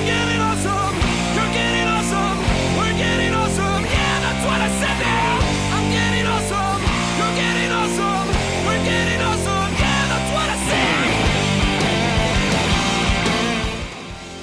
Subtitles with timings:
[0.00, 0.39] I'm getting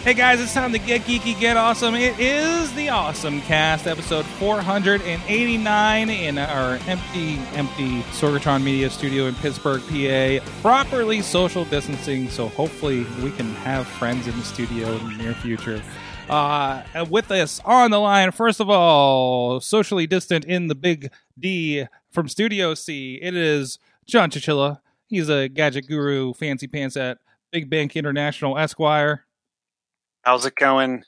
[0.08, 1.94] Hey guys, it's time to get geeky, get awesome.
[1.94, 9.36] It is the Awesome Cast, episode 489 in our empty, empty Sorgatron Media Studio in
[9.36, 10.50] Pittsburgh, PA.
[10.62, 15.34] Properly social distancing, so hopefully we can have friends in the studio in the near
[15.34, 15.84] future.
[16.30, 21.86] Uh, with us on the line, first of all, socially distant in the big D
[22.12, 24.80] from Studio C, it is John Chichilla.
[25.08, 27.18] He's a gadget guru, fancy pants at
[27.52, 29.27] Big Bank International Esquire.
[30.28, 31.04] How's it going?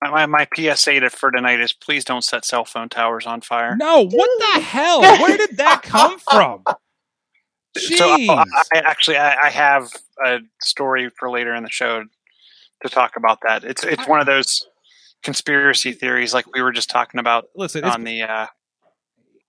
[0.00, 3.76] My, my PSA to, for tonight is please don't set cell phone towers on fire.
[3.76, 5.00] No, what the hell?
[5.00, 6.62] Where did that come from?
[7.74, 9.88] So I, I actually I, I have
[10.22, 12.04] a story for later in the show
[12.82, 13.64] to talk about that.
[13.64, 14.66] It's it's one of those
[15.22, 18.46] conspiracy theories like we were just talking about Listen, it's, on the uh,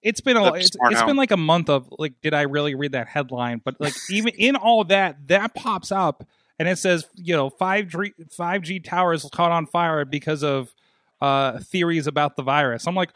[0.02, 1.10] it's been a the it's, smart it's home.
[1.10, 3.62] been like a month of like, did I really read that headline?
[3.62, 6.26] But like, even in all that, that pops up
[6.64, 10.74] and it says, you know, five G five G towers caught on fire because of
[11.22, 12.88] uh theories about the virus.
[12.88, 13.10] I'm like,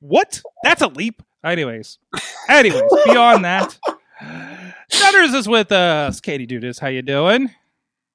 [0.00, 0.40] what?
[0.64, 1.22] That's a leap.
[1.44, 1.98] Anyways,
[2.48, 3.78] anyways, beyond that,
[5.00, 6.20] Nutters is with us.
[6.20, 7.50] Katie Dudas, how you doing?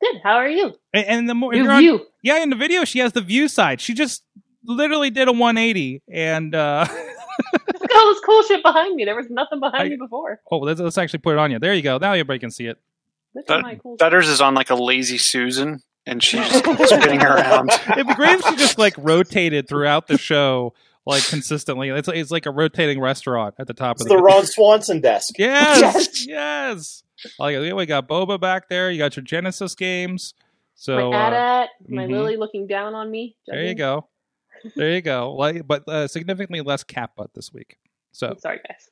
[0.01, 0.21] Good.
[0.23, 0.73] How are you?
[0.93, 2.05] And, and the more you're on- view.
[2.21, 3.81] yeah, in the video, she has the view side.
[3.81, 4.23] She just
[4.63, 6.85] literally did a 180, and uh,
[7.53, 9.05] Look at all this cool shit behind me.
[9.05, 10.39] There was nothing behind I- me before.
[10.51, 11.59] oh, let's, let's actually put it on you.
[11.59, 11.97] There you go.
[11.97, 12.77] Now everybody can see it.
[13.35, 16.45] Look Dut- at cool Dutters is on like a lazy Susan and she's
[16.87, 17.69] spinning around.
[17.91, 20.73] It'd be great if she just like rotated throughout the show,
[21.05, 21.89] like consistently.
[21.89, 24.21] It's it's like a rotating restaurant at the top It's of the the.
[24.23, 25.35] Ron Swanson desk.
[25.39, 26.25] Yes, Yes.
[26.27, 27.03] yes.
[27.39, 28.89] Like we got Boba back there.
[28.91, 30.33] You got your Genesis games.
[30.75, 32.11] So my uh, AT-AT, my mhm.
[32.11, 33.35] Lily looking down on me.
[33.47, 34.07] there you go.
[34.75, 35.33] There you go.
[35.33, 37.77] Like, but uh, significantly less cat butt this week.
[38.15, 38.89] So I'm sorry, guys.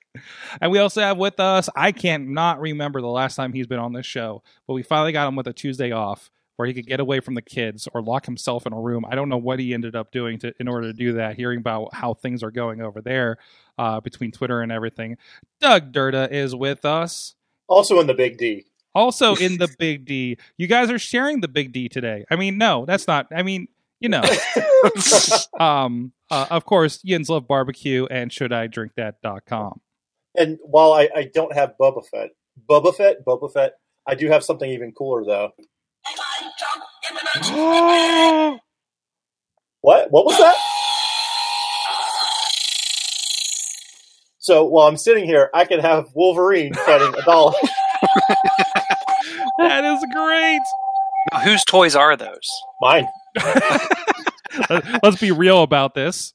[0.62, 3.80] And we also have with us, I can't not remember the last time he's been
[3.80, 6.86] on this show, but we finally got him with a Tuesday off where he could
[6.86, 9.06] get away from the kids or lock himself in a room.
[9.10, 11.60] I don't know what he ended up doing to in order to do that, hearing
[11.60, 13.38] about how things are going over there
[13.78, 15.18] uh, between Twitter and everything.
[15.60, 17.36] Doug Durda is with us.
[17.68, 18.66] Also in the Big D.
[18.94, 20.38] Also in the Big D.
[20.58, 22.26] You guys are sharing the Big D today.
[22.30, 23.28] I mean, no, that's not.
[23.36, 23.68] I mean,
[24.00, 24.24] you know.
[25.60, 29.82] um, uh, of course, Yins Love Barbecue and ShouldIDrinkThat.com.
[30.36, 32.32] and while I, I don't have Boba Fett,
[32.70, 33.74] Boba Fett, Boba Fett,
[34.08, 35.52] I do have something even cooler though.
[39.82, 40.10] What?
[40.12, 40.56] What was that?
[44.38, 47.52] So while I'm sitting here, I could have Wolverine fighting a doll.
[49.58, 50.62] that is great.
[51.34, 52.50] Now, whose toys are those?
[52.82, 53.08] Mine.
[55.04, 56.34] Let's be real about this.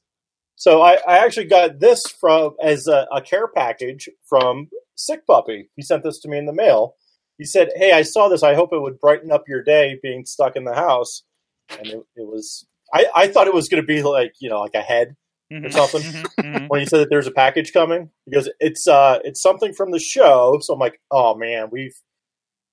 [0.55, 5.69] So I, I actually got this from as a, a care package from Sick Puppy.
[5.75, 6.95] He sent this to me in the mail.
[7.37, 8.43] He said, "Hey, I saw this.
[8.43, 11.23] I hope it would brighten up your day being stuck in the house."
[11.69, 12.65] And it, it was.
[12.93, 15.15] I, I thought it was going to be like you know like a head
[15.51, 16.01] or something.
[16.39, 16.67] Mhm.
[16.69, 19.99] when he said that there's a package coming because it's uh it's something from the
[19.99, 20.57] show.
[20.61, 21.95] So I'm like, oh man, we've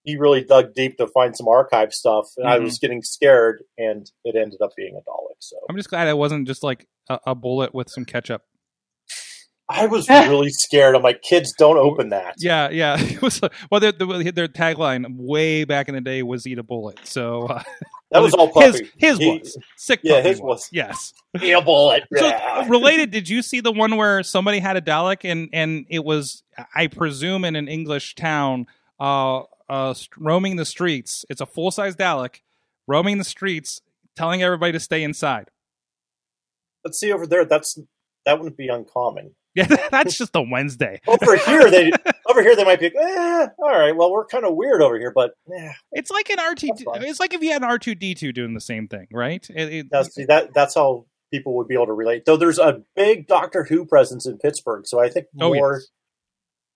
[0.03, 2.63] he really dug deep to find some archive stuff, and I Mhm.
[2.65, 5.26] was getting scared, and it ended up being a Dalek.
[5.39, 8.43] So I'm just glad it wasn't just like a, a bullet with some ketchup.
[9.69, 10.95] I was really scared.
[10.95, 12.35] I'm like, kids, don't open that.
[12.39, 12.97] Yeah, yeah.
[13.01, 16.63] It was well, their, their their tagline way back in the day was "Eat a
[16.63, 17.63] bullet." So uh,
[18.13, 18.91] that was all his puppy.
[18.97, 20.01] his He- was sick.
[20.05, 20.69] yeah, his was.
[20.73, 21.13] yes.
[21.43, 22.05] Eat a bullet.
[22.15, 26.05] So related, did you see the one where somebody had a Dalek and and it
[26.05, 26.43] was,
[26.75, 28.67] I presume, in an English town,
[29.01, 31.25] uh, uh, roaming the streets.
[31.29, 32.41] It's a full size Dalek
[32.87, 33.81] roaming the streets,
[34.17, 35.51] telling everybody to stay inside.
[36.85, 37.45] Let's see over there.
[37.45, 37.79] That's
[38.25, 39.35] that wouldn't be uncommon.
[39.57, 41.01] Yeah, that's just a Wednesday.
[41.09, 41.91] Over here, they
[42.29, 42.89] over here they might be.
[42.95, 43.97] Eh, all right.
[43.97, 46.61] Well, we're kind of weird over here, but eh, It's like an RT.
[46.69, 47.03] That's fine.
[47.05, 49.47] It's like if you had an R two D two doing the same thing, right?
[49.49, 52.27] It, it- Now, see that that's how people would be able to relate.
[52.27, 55.87] Though there's a big Doctor Who presence in Pittsburgh, so I think oh more yes.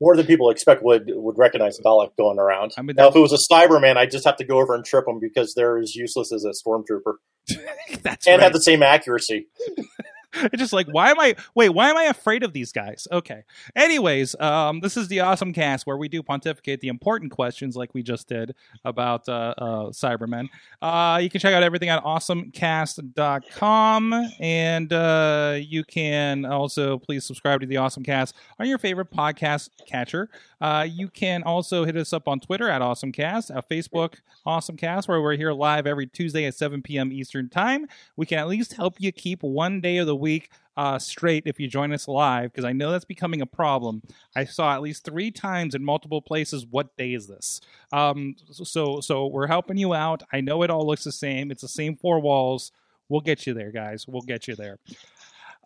[0.00, 2.72] More than people expect would would recognize a Dalek going around.
[2.76, 4.84] I mean, now, if it was a Cyberman, I'd just have to go over and
[4.84, 7.14] trip him because they're as useless as a stormtrooper
[8.02, 8.42] That's and right.
[8.42, 9.48] have the same accuracy.
[10.34, 11.36] It's just like, why am I?
[11.54, 13.06] Wait, why am I afraid of these guys?
[13.10, 13.44] Okay.
[13.74, 17.94] Anyways, um, this is the awesome cast where we do pontificate the important questions, like
[17.94, 18.54] we just did
[18.84, 20.48] about uh, uh, Cybermen.
[20.80, 27.60] Uh, you can check out everything at awesomecast.com, and uh, you can also please subscribe
[27.60, 30.28] to the Awesome Cast on your favorite podcast catcher.
[30.60, 34.16] Uh, you can also hit us up on Twitter at AwesomeCast, uh, Facebook
[34.46, 37.12] AwesomeCast, where we're here live every Tuesday at 7 p.m.
[37.12, 37.86] Eastern Time.
[38.16, 41.58] We can at least help you keep one day of the week uh, straight if
[41.60, 44.02] you join us live, because I know that's becoming a problem.
[44.36, 46.66] I saw at least three times in multiple places.
[46.70, 47.60] What day is this?
[47.92, 50.22] Um, so, so we're helping you out.
[50.32, 51.50] I know it all looks the same.
[51.50, 52.72] It's the same four walls.
[53.08, 54.06] We'll get you there, guys.
[54.06, 54.78] We'll get you there.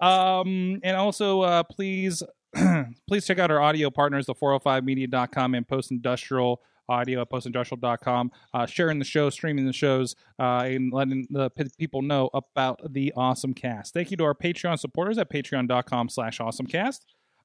[0.01, 2.23] Um, and also, uh, please,
[3.07, 8.67] please check out our audio partners, the 405media.com and Post Industrial Audio at postindustrial.com, uh,
[8.67, 13.13] sharing the show, streaming the shows, uh, and letting the p- people know about the
[13.17, 13.95] awesome cast.
[13.95, 17.01] Thank you to our Patreon supporters at patreon.com slash awesomecast.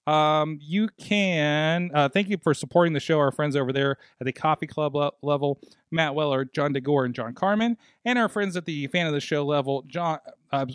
[0.08, 3.20] Um, you can uh, thank you for supporting the show.
[3.20, 5.60] Our friends over there at the Coffee Club le- level,
[5.92, 9.20] Matt Weller, John DeGore, and John Carmen, and our friends at the fan of the
[9.20, 10.18] show level, John
[10.52, 10.66] uh,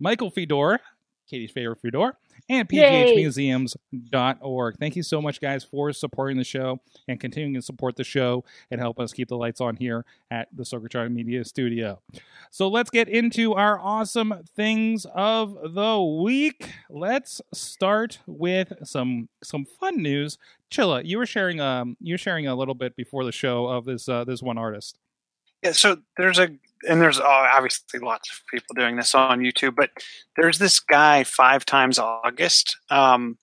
[0.00, 0.80] Michael Fedor,
[1.30, 2.16] Katie's favorite Fedor,
[2.48, 3.24] and Yay.
[3.24, 4.76] PGHmuseums.org.
[4.78, 8.44] Thank you so much, guys, for supporting the show and continuing to support the show
[8.70, 12.00] and help us keep the lights on here at the Sorgatron Media Studio.
[12.50, 16.70] So let's get into our awesome things of the week.
[16.90, 20.38] Let's start with some some fun news.
[20.70, 23.84] Chilla, you were sharing um you were sharing a little bit before the show of
[23.84, 24.98] this uh, this one artist.
[25.62, 26.50] Yeah, so there's a
[26.88, 29.90] and there's uh, obviously lots of people doing this on YouTube, but
[30.36, 32.76] there's this guy five times August.
[32.90, 33.38] Um,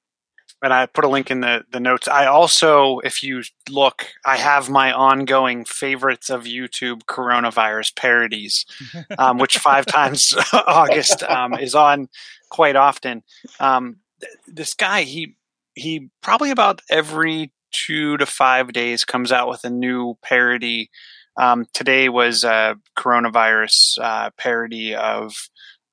[0.64, 2.08] and I put a link in the the notes.
[2.08, 8.66] I also, if you look, I have my ongoing favorites of YouTube coronavirus parodies,
[9.18, 12.10] um, which five times August um, is on
[12.50, 13.24] quite often.
[13.60, 15.36] Um, th- this guy, he
[15.74, 20.90] he probably about every two to five days comes out with a new parody.
[21.38, 25.34] Um, today was a coronavirus uh, parody of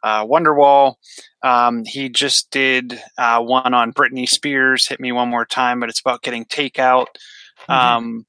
[0.02, 0.94] uh, Wonderwall.
[1.42, 5.88] Um, he just did uh, one on Britney Spears, "Hit Me One More Time," but
[5.88, 7.06] it's about getting takeout.
[7.68, 8.26] Um,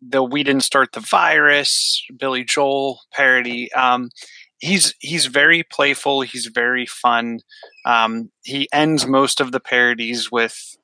[0.00, 3.72] the "We Didn't Start the Virus" Billy Joel parody.
[3.72, 4.10] Um,
[4.58, 6.22] he's he's very playful.
[6.22, 7.40] He's very fun.
[7.84, 10.76] Um, he ends most of the parodies with,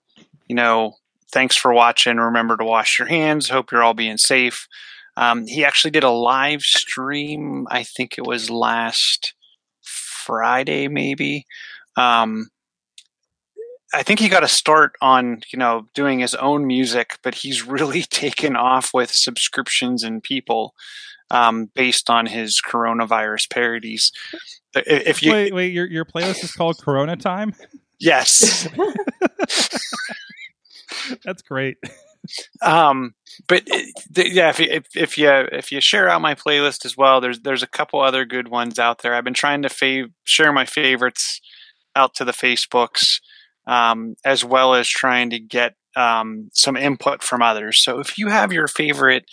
[0.46, 0.94] you know,
[1.32, 2.17] thanks for watching.
[2.17, 3.49] Remember to wash your hands.
[3.49, 4.67] Hope you're all being safe.
[5.16, 7.66] Um, he actually did a live stream.
[7.70, 9.34] I think it was last
[9.82, 11.46] Friday, maybe.
[11.96, 12.49] Um,
[13.93, 17.62] I think he got a start on you know doing his own music, but he's
[17.66, 20.75] really taken off with subscriptions and people
[21.31, 24.10] um, based on his coronavirus parodies.
[24.75, 27.55] If you wait, wait, your your playlist is called Corona Time.
[28.00, 28.67] yes,
[31.25, 31.76] That's great.
[32.62, 33.14] Um,
[33.48, 36.84] but it, th- yeah, if you, if, if you if you share out my playlist
[36.84, 39.14] as well, there's there's a couple other good ones out there.
[39.14, 41.40] I've been trying to fav- share my favorites
[41.96, 43.20] out to the Facebooks,
[43.66, 47.82] um, as well as trying to get um, some input from others.
[47.82, 49.24] So if you have your favorite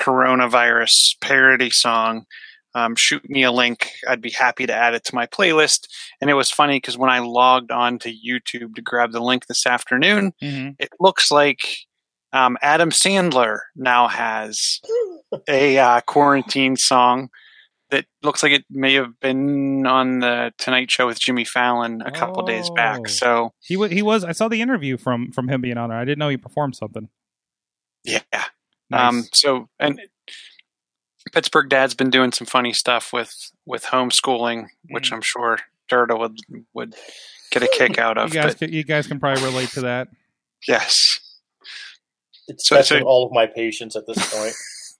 [0.00, 2.26] coronavirus parody song,
[2.74, 3.90] um, shoot me a link.
[4.06, 5.88] I'd be happy to add it to my playlist.
[6.20, 9.46] And it was funny because when I logged on to YouTube to grab the link
[9.46, 11.85] this afternoon, hmm it looks like
[12.36, 14.80] um, Adam Sandler now has
[15.48, 17.28] a uh, quarantine song
[17.90, 22.10] that looks like it may have been on the Tonight Show with Jimmy Fallon a
[22.10, 22.74] couple days Oh.
[22.74, 23.08] back.
[23.08, 24.24] So He was he was.
[24.24, 25.98] I saw the interview from from him being on there.
[25.98, 27.08] I didn't know he performed something.
[28.04, 28.20] yeah,
[28.90, 29.00] Nice.
[29.08, 30.00] um, so and
[31.32, 33.32] Pittsburgh Dad's been doing some funny stuff with
[33.66, 35.14] with homeschooling, which Mm.
[35.14, 36.38] I'm sure Derda would
[36.74, 36.94] would
[37.52, 38.32] get a kick out you of.
[38.32, 40.08] guys, But can, you guys can probably relate to that.
[40.66, 41.15] yes,
[42.48, 44.54] It's So- so- all of my patients at this point,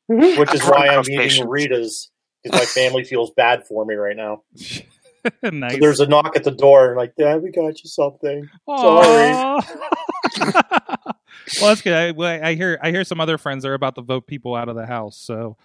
[0.38, 1.46] which is why I'm Of eating patience.
[1.48, 2.10] Rita's
[2.42, 4.42] because my family feels bad for me right now.
[5.42, 5.72] nice.
[5.72, 8.48] So there's a knock at the door, and like, Dad, we got you something.
[8.68, 9.32] Sorry.
[10.40, 11.92] well, that's good.
[11.94, 14.68] I, well, I hear I hear some other friends are about to vote people out
[14.68, 15.16] of the house.
[15.18, 15.56] So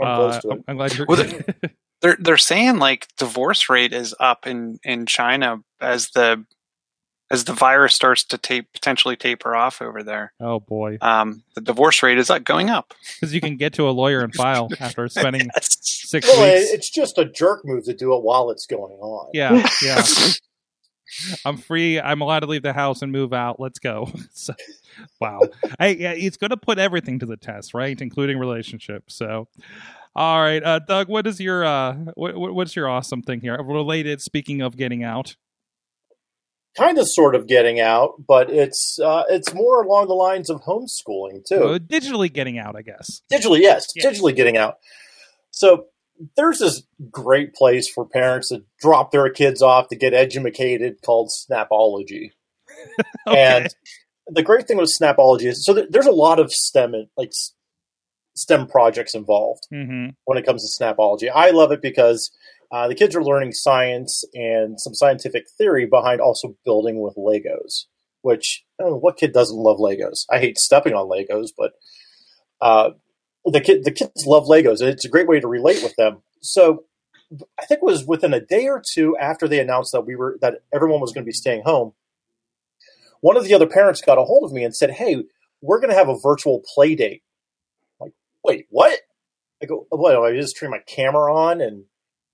[0.00, 0.64] I'm uh, I'm.
[0.68, 1.06] I'm glad you're.
[1.08, 1.24] Well,
[2.02, 6.44] they're they're saying like divorce rate is up in in China as the
[7.30, 10.32] as the virus starts to tape potentially taper off over there.
[10.40, 12.94] oh boy, Um, the divorce rate is up, going up.
[13.20, 15.76] because you can get to a lawyer and file after spending Yes.
[15.80, 16.70] six Well, weeks.
[16.72, 19.30] it's just a jerk move to do it while it's going on.
[19.34, 20.02] yeah, yeah.
[21.44, 22.00] I'm free.
[22.00, 23.60] I'm allowed to leave the house and move out.
[23.60, 24.10] Let's go.
[24.32, 24.54] So,
[25.20, 25.40] wow.
[25.78, 27.98] I, yeah, it's going to put everything to the test, right?
[28.00, 29.14] Including relationships.
[29.14, 29.46] So,
[30.16, 33.56] all right, uh, Doug, what is your uh, what, what- what's your awesome thing here?
[33.62, 34.20] Related.
[34.20, 35.36] Speaking of getting out,
[36.76, 40.60] Kind of, sort of getting out, but it's uh, it's more along the lines of
[40.62, 41.78] homeschooling too.
[41.80, 43.22] Digitally getting out, I guess.
[43.32, 44.10] Digitally, yes, Yeah.
[44.10, 44.76] digitally getting out.
[45.50, 45.86] So
[46.36, 51.30] there's this great place for parents to drop their kids off to get educated called
[51.30, 52.30] Snapology.
[53.26, 53.68] And
[54.28, 57.32] the great thing with Snapology is so th- there's a lot of STEM and, like
[58.34, 61.30] STEM projects involved hmm when it comes to Snapology.
[61.34, 62.30] I love it because
[62.76, 67.86] uh, the kids are learning science and some scientific theory behind also building with Legos.
[68.20, 70.26] Which know, what kid doesn't love Legos?
[70.30, 71.72] I hate stepping on Legos, but
[72.60, 72.90] uh,
[73.46, 76.22] the kid the kids love Legos, it's a great way to relate with them.
[76.42, 76.84] So
[77.58, 80.36] I think it was within a day or two after they announced that we were
[80.42, 81.94] that everyone was going to be staying home.
[83.20, 85.24] One of the other parents got a hold of me and said, "Hey,
[85.62, 87.22] we're going to have a virtual play date."
[88.00, 88.14] I'm like,
[88.44, 89.00] wait, what?
[89.62, 90.12] I go, what?
[90.12, 91.84] do I just turn my camera on and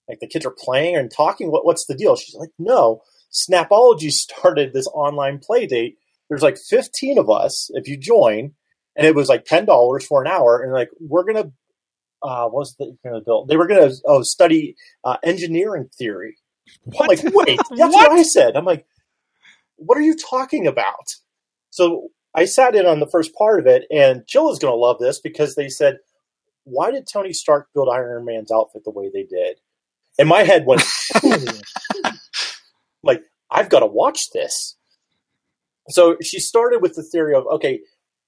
[0.08, 1.50] like the kids are playing and talking.
[1.50, 2.16] What, what's the deal?
[2.16, 5.96] She's like, no, Snapology started this online play date.
[6.28, 8.52] There's like 15 of us if you join,
[8.96, 10.62] and it was like ten dollars for an hour.
[10.62, 11.52] And like, we're gonna,
[12.22, 13.48] uh, what was the gonna build?
[13.48, 16.36] They were gonna oh study uh, engineering theory.
[16.84, 17.02] What?
[17.02, 18.12] I'm like, wait, that's what?
[18.12, 18.56] I said.
[18.56, 18.86] I'm like,
[19.76, 21.16] what are you talking about?
[21.70, 24.76] So I sat in on the first part of it, and Jill is going to
[24.76, 25.98] love this because they said,
[26.64, 29.58] why did Tony Stark build Iron Man's outfit the way they did?
[30.18, 30.82] And my head went,
[33.02, 34.76] like, I've got to watch this.
[35.88, 37.80] So she started with the theory of, okay,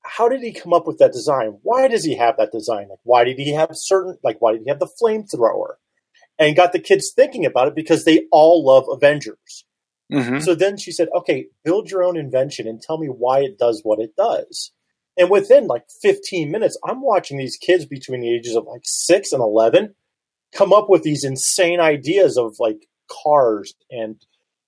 [0.02, 1.58] how did he come up with that design?
[1.62, 2.88] Why does he have that design?
[2.90, 5.74] Like, why did he have certain, like, why did he have the flamethrower?
[6.38, 9.64] And got the kids thinking about it because they all love Avengers.
[10.10, 13.58] hmm So then she said, okay, build your own invention and tell me why it
[13.58, 14.72] does what it does.
[15.16, 19.32] And within like 15 minutes, I'm watching these kids between the ages of like six
[19.32, 19.94] and 11
[20.54, 24.16] come up with these insane ideas of like cars and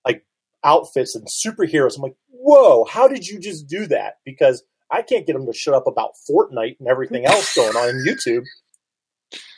[0.05, 0.25] like
[0.65, 1.97] outfits and superheroes.
[1.97, 4.15] I'm like, whoa, how did you just do that?
[4.25, 7.89] Because I can't get them to shut up about Fortnite and everything else going on
[7.89, 8.45] in YouTube.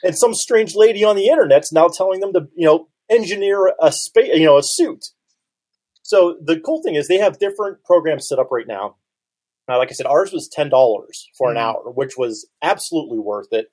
[0.03, 3.91] And some strange lady on the internet's now telling them to, you know, engineer a
[3.93, 5.07] space, you know, a suit.
[6.03, 8.97] So the cool thing is they have different programs set up right now.
[9.69, 11.61] Now, like I said, ours was ten dollars for an Mhm.
[11.61, 13.71] hour, which was absolutely worth it.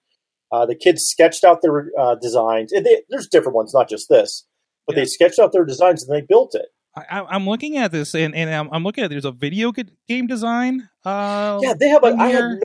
[0.52, 4.08] Uh, the kids sketched out their uh, designs, and they, there's different ones, not just
[4.10, 4.46] this,
[4.88, 5.02] but Yeah.
[5.02, 6.68] they sketched out their designs and they built it.
[6.98, 9.74] I, I'm looking at this, and, and I'm, I'm looking at there's a video
[10.08, 10.88] game design.
[11.04, 12.04] Uh, yeah, they have.
[12.06, 12.60] A, I had no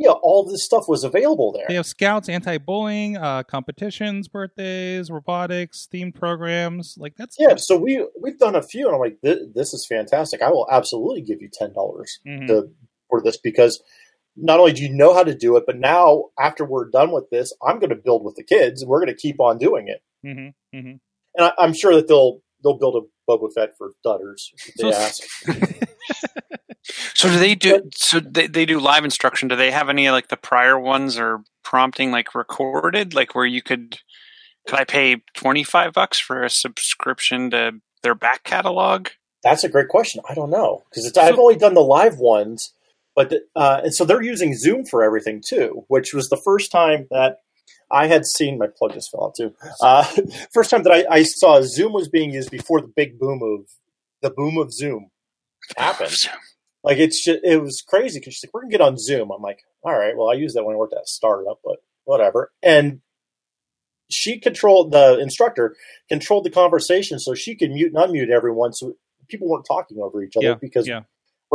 [0.00, 1.66] idea all this stuff was available there.
[1.68, 6.96] They have scouts, anti-bullying, uh, competitions, birthdays, robotics, themed programs.
[6.98, 9.86] Like that's Yeah, so we we've done a few, and I'm like, this, this is
[9.86, 10.40] fantastic.
[10.40, 12.70] I will absolutely give you ten dollars Mhm.
[13.10, 13.82] for this because
[14.36, 17.30] not only do you know how to do it, but now after we're done with
[17.30, 19.88] this, I'm going to build with the kids, and we're going to keep on doing
[19.88, 20.02] it.
[20.26, 20.98] Mhm, mhm.
[21.36, 24.90] And I, I'm sure that they'll they'll build a Boba Fett for Dutters if they
[24.90, 25.22] So- ask.
[27.14, 27.88] So do they do?
[27.94, 29.48] So they, they do live instruction.
[29.48, 33.62] Do they have any like the prior ones or prompting like recorded, like where you
[33.62, 33.98] could?
[34.66, 37.72] Could I pay twenty five bucks for a subscription to
[38.02, 39.08] their back catalog?
[39.42, 40.22] That's a great question.
[40.28, 42.74] I don't know because I've only done the live ones,
[43.14, 46.72] but the, uh, and so they're using Zoom for everything too, which was the first
[46.72, 47.38] time that
[47.90, 49.54] I had seen my plug just fell out too.
[49.80, 50.04] Uh,
[50.52, 53.66] first time that I, I saw Zoom was being used before the big boom of
[54.22, 55.10] the boom of Zoom
[55.76, 56.16] happened.
[56.82, 59.40] Like it's just it was crazy because she's like, "We're gonna get on Zoom." I'm
[59.40, 62.52] like, "All right, well, I used that when I worked at a startup, but whatever."
[62.62, 63.00] And
[64.10, 65.76] she controlled the instructor
[66.10, 68.94] controlled the conversation so she could mute and unmute everyone, so
[69.28, 70.46] people weren't talking over each other.
[70.46, 71.02] Yeah, because yeah.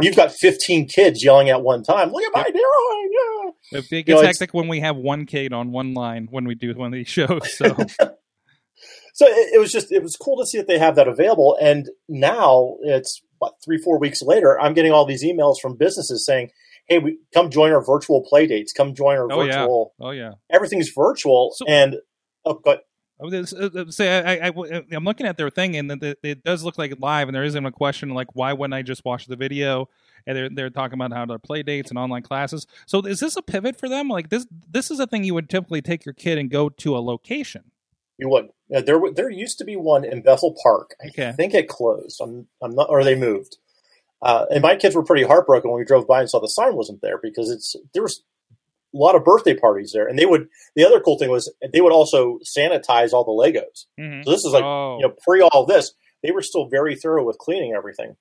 [0.03, 3.11] You've got 15 kids yelling at one time, look at my drawing.
[3.71, 3.79] Yeah.
[3.79, 6.87] It You know, when we have one kid on one line when we do one
[6.87, 7.55] of these shows.
[7.57, 7.75] So
[9.13, 11.57] So it, it was just it was cool to see that they have that available.
[11.61, 16.25] And now it's what three four weeks later, I'm getting all these emails from businesses
[16.25, 16.51] saying,
[16.87, 18.71] "Hey, we come join our virtual play dates.
[18.71, 19.59] Come join our Oh, yeah.
[19.61, 19.93] virtual.
[19.99, 20.31] oh yeah.
[20.49, 21.97] Everything's virtual." So- and
[22.45, 22.83] oh, but
[23.21, 26.19] Oh, this- uh, uh, Say, I, I, I, I'm looking at their thing, and it,
[26.23, 29.03] it does look like live, and there isn't a question like, why wouldn't I just
[29.03, 29.89] watch the video?
[30.25, 32.65] And they're they're talking about how their play dates and online classes.
[32.85, 34.07] So is this a pivot for them?
[34.09, 36.97] Like this this is a thing you would typically take your kid and go to
[36.97, 37.71] a location.
[38.17, 38.49] you would.
[38.69, 40.95] Yeah, there there used to be one in Bethel Park.
[41.03, 41.31] I Okay.
[41.35, 42.19] think it closed.
[42.21, 43.57] I'm I'm not, or they moved.
[44.21, 46.75] Uh, and my kids were pretty heartbroken when we drove by and saw the sign
[46.75, 48.21] wasn't there because it's there was
[48.93, 50.47] a lot of birthday parties there, and they would.
[50.75, 53.85] The other cool thing was they would also sanitize all the Legos.
[53.99, 54.23] Mhm.
[54.25, 55.93] So this is like oh, you know, pre all this,
[56.23, 58.15] they were still very thorough with cleaning everything.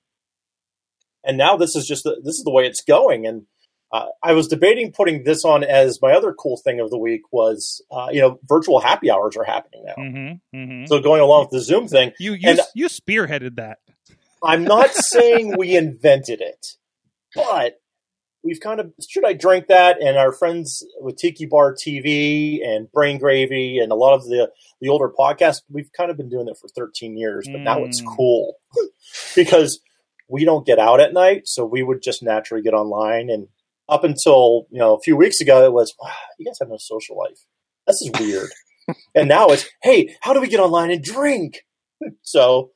[1.23, 3.25] And now this is just the, this is the way it's going.
[3.27, 3.43] And
[3.91, 7.21] uh, I was debating putting this on as my other cool thing of the week
[7.31, 9.95] was, uh, you know, virtual happy hours are happening now.
[9.97, 10.85] Mm-hmm, mm-hmm.
[10.85, 13.79] So going along with the Zoom thing, you you and- you spearheaded that.
[14.43, 16.77] I'm not saying we invented it,
[17.35, 17.81] but
[18.43, 22.91] we've kind of should I drink that and our friends with Tiki Bar TV and
[22.91, 24.49] Brain Gravy and a lot of the
[24.81, 28.01] the older podcasts, we've kind of been doing it for 13 years, but now it's
[28.01, 28.15] Mm.
[28.15, 28.55] cool
[29.35, 29.79] because
[30.29, 33.47] we don't get out at night, so we would just naturally get online and
[33.87, 36.77] up until you know a few weeks ago it was wow, you guys have no
[36.79, 37.39] social life.
[37.87, 38.49] This is weird.
[39.15, 41.65] and now it's hey, how do we get online and drink?
[42.21, 42.71] so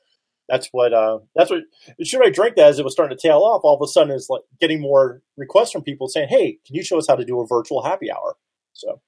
[0.49, 1.61] that's what uh, that's what
[2.03, 4.13] should I drink that as it was starting to tail off, all of a sudden
[4.13, 7.25] it's like getting more requests from people saying, "Hey, can you show us how to
[7.25, 8.35] do a virtual happy hour?"
[8.73, 9.01] So,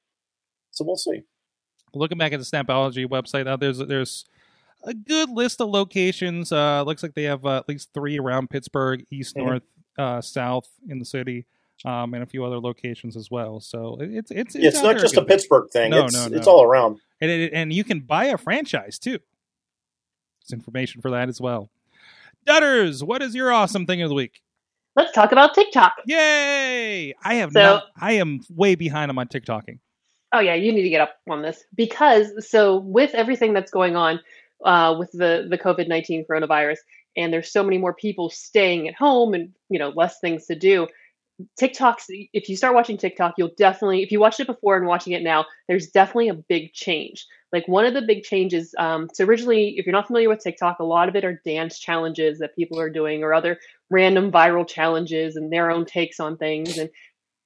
[0.71, 1.23] so we'll see.
[1.93, 4.25] looking back at the Snapology website, uh, there's there's
[4.83, 6.51] a good list of locations.
[6.51, 9.45] Uh, looks like they have uh, at least three around Pittsburgh, east, Mhm.
[9.45, 9.63] north,
[9.97, 11.45] uh, south in the city,
[11.85, 13.59] um, and a few other locations as well.
[13.59, 15.23] So it- it's it's Yeah, it's not just a.
[15.25, 16.37] Pittsburgh thing; No, it's no, no.
[16.37, 16.99] it's all around.
[17.19, 19.19] and it, and you can buy a franchise too.
[20.45, 21.69] There's information for that as well.
[22.47, 24.41] Dutters, what is your awesome thing of the week?
[24.95, 25.93] Let's talk about TikTok.
[26.05, 27.13] Yay!
[27.23, 27.83] I have So- not.
[27.99, 29.79] I am way behind on my TikToking.
[30.31, 33.95] Oh yeah, you need to get up on this because so with everything that's going
[33.95, 34.19] on
[34.63, 36.77] uh, with the the COVID nineteen coronavirus,
[37.15, 40.55] and there's so many more people staying at home and you know less things to
[40.55, 40.87] do.
[41.57, 45.13] TikTok's if you start watching TikTok, you'll definitely if you watched it before and watching
[45.13, 47.25] it now, there's definitely a big change.
[47.55, 48.75] Like one of the big changes.
[48.77, 51.79] Um, so originally, if you're not familiar with TikTok, a lot of it are dance
[51.79, 53.57] challenges that people are doing or other
[53.89, 56.89] random viral challenges and their own takes on things and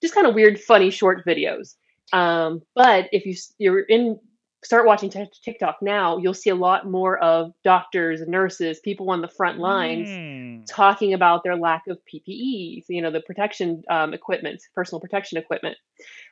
[0.01, 1.75] just kind of weird, funny short videos.
[2.11, 4.19] Um, but if you you're in
[4.63, 9.21] start watching Tik- TikTok now, you'll see a lot more of doctors, nurses, people on
[9.21, 10.65] the front lines Mm.
[10.65, 15.77] talking about their lack of PPE, you know, the protection um, equipment, personal protection equipment.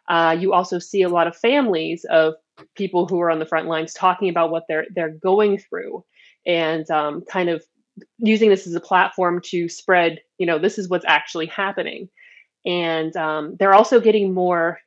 [0.09, 2.33] Uh, you also see a lot of families of
[2.75, 6.03] people who are on the front lines talking about what they're they're going through
[6.45, 7.63] and um, kind of
[8.19, 12.09] using this as a platform to spread you know this is what's actually happening.
[12.65, 14.79] And um, they're also getting more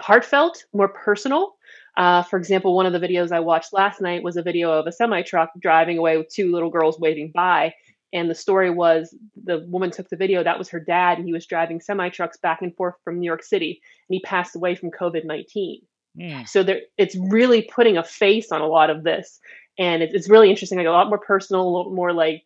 [0.00, 1.56] heartfelt more personal.
[1.96, 4.86] Uh, for example one of the videos i watched last night was a video of
[4.86, 7.74] a semi truck driving away with two little girls waving by.
[8.12, 11.32] And the story was the woman took the video that was her dad and he
[11.32, 14.74] was driving semi trucks back and forth from new york city and he passed away
[14.74, 15.82] from covid-19
[16.18, 16.48] Mm.
[16.48, 19.40] So there, it's really putting a face on a lot of this,
[19.78, 20.78] and it, it's really interesting.
[20.78, 22.42] Like a lot more personal, a lot more like.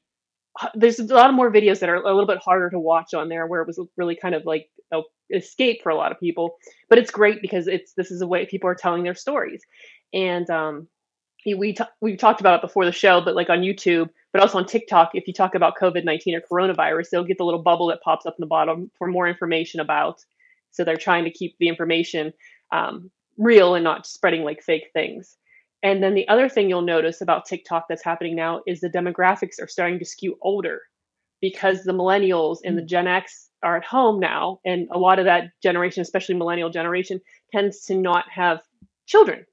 [0.74, 3.28] There's a lot of more videos that are a little bit harder to watch on
[3.28, 5.00] there, where it was really kind of like a
[5.30, 6.56] escape for a lot of people.
[6.88, 9.62] But it's great because it's this is a way people are telling their stories,
[10.12, 10.86] and um,
[11.46, 14.58] we t- we talked about it before the show, but like on YouTube, but also
[14.58, 17.88] on TikTok, if you talk about COVID nineteen or coronavirus, they'll get the little bubble
[17.88, 20.20] that pops up in the bottom for more information about.
[20.70, 22.32] So they're trying to keep the information
[22.72, 25.36] um, real and not spreading like fake things.
[25.82, 29.62] And then the other thing you'll notice about TikTok that's happening now is the demographics
[29.62, 30.80] are starting to skew older
[31.40, 35.26] because the millennials and the Gen X are at home now, and a lot of
[35.26, 37.20] that generation, especially millennial generation,
[37.52, 38.60] tends to not have
[39.06, 39.44] children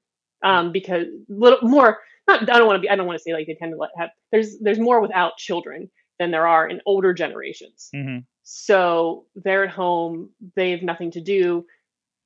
[0.42, 1.98] um, because little more.
[2.28, 2.88] Not, I don't want to be.
[2.88, 4.10] I don't want to say like they tend to let have.
[4.30, 7.88] There's there's more without children than there are in older generations.
[7.94, 10.30] hmm So they're at home.
[10.54, 11.66] They have nothing to do.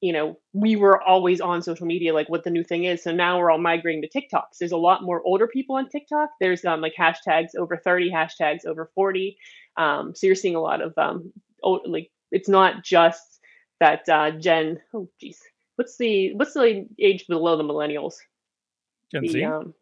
[0.01, 3.03] You know, we were always on social media, like what the new thing is.
[3.03, 4.59] So now we're all migrating to TikToks.
[4.61, 6.31] There's a lot more older people on TikTok.
[6.41, 9.37] There's um, like hashtags over 30, hashtags over 40.
[9.77, 11.33] Um, so you're seeing a lot of um,
[11.63, 13.41] old, like it's not just
[13.81, 14.81] that uh, Gen.
[14.95, 15.41] Oh, geez,
[15.77, 18.15] what's the what's the age below the millennials?
[19.13, 19.45] Gen The, Z.
[19.45, 19.75] um,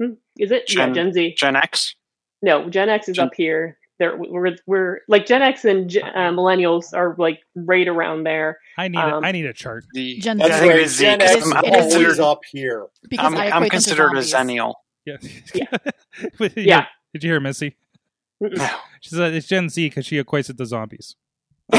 [0.00, 1.34] hmm, is it yeah, Gen- Gen Z?
[1.38, 1.94] Gen X.
[2.42, 3.78] No, Gen X is Gen- up here.
[3.98, 8.58] There, we're we're like Gen X and Gen- uh, millennials are like right around there.
[8.76, 9.84] I need um, a, I need a chart.
[9.92, 10.52] The, Gen I Z.
[10.60, 11.04] think it is Z.
[11.04, 11.78] Gen 'cause X I'm, is I'm it is Z.
[11.78, 12.86] always considered, up here.
[13.08, 14.74] because I'm, I I'm equate them to considered a zennial.
[15.06, 15.16] Yeah.
[15.54, 15.76] Yeah.
[16.38, 16.86] But, Yeah.
[17.14, 17.76] Did you hear Missy?
[19.00, 21.14] She said it's Gen Z because she equates it to zombies.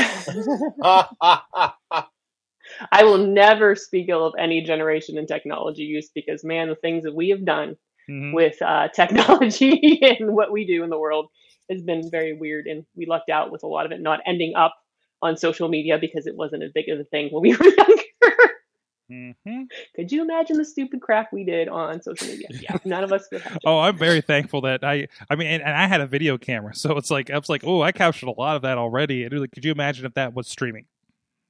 [2.91, 7.03] I will never speak ill of any generation in technology use because man, the things
[7.03, 7.75] that we have done
[8.09, 8.33] Mhm.
[8.33, 11.27] with uh, technology and what we do in the world
[11.69, 14.55] has been very weird, and we lucked out with a lot of it not ending
[14.55, 14.75] up
[15.21, 18.03] on social media because it wasn't as big of a thing when we were younger.
[19.11, 19.61] Mm-hmm.
[19.95, 22.47] Could you imagine the stupid crap we did on social media?
[22.51, 23.57] Yeah, none of us would have.
[23.65, 25.07] Oh, I'm very thankful that I.
[25.29, 27.63] I mean, and, and I had a video camera, so it's like I was like,
[27.65, 29.23] oh, I captured a lot of that already.
[29.23, 30.85] And like, could you imagine if that was streaming?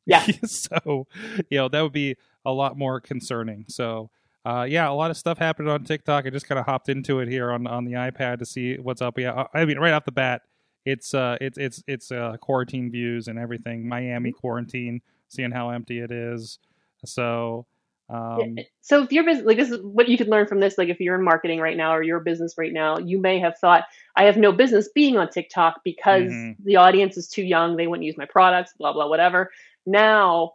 [0.05, 0.25] Yeah.
[0.45, 1.07] so,
[1.49, 3.65] you know, that would be a lot more concerning.
[3.67, 4.09] So,
[4.47, 6.25] uh, yeah, a lot of stuff happened on TikTok.
[6.25, 9.01] I just kind of hopped into it here on on the iPad to see what's
[9.01, 9.19] up.
[9.19, 10.43] Yeah, I mean, right off the bat,
[10.85, 13.85] it's uh, it's it's it's uh, quarantine views and everything.
[13.85, 16.59] Miami quarantine, seeing how empty it is.
[17.03, 17.65] So,
[18.09, 20.87] um, so if your business like this is what you could learn from this like
[20.87, 23.83] if you're in marketing right now or your business right now you may have thought
[24.15, 26.55] i have no business being on tiktok because Mhm.
[26.63, 29.51] the audience is too young they wouldn't use my products blah blah whatever
[29.85, 30.53] now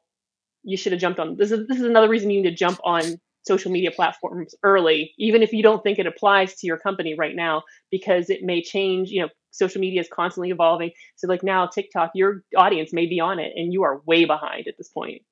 [0.65, 2.81] you should have jumped on this is this is another reason you need to jump
[2.85, 3.03] on
[3.45, 7.35] social media platforms early even if you don't think it applies to your company right
[7.37, 11.67] now because it may change you know social media is constantly evolving so like now
[11.67, 15.23] tiktok your audience may be on it and you are way behind at this point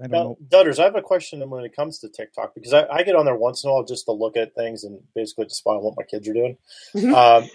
[0.00, 0.38] I don't Now, know.
[0.48, 3.24] Dutters, I have a question when it comes to TikTok because I, I get on
[3.24, 5.82] there once in a while just to look at things and basically to spy on
[5.82, 6.56] what my kids are doing.
[7.14, 7.48] Um,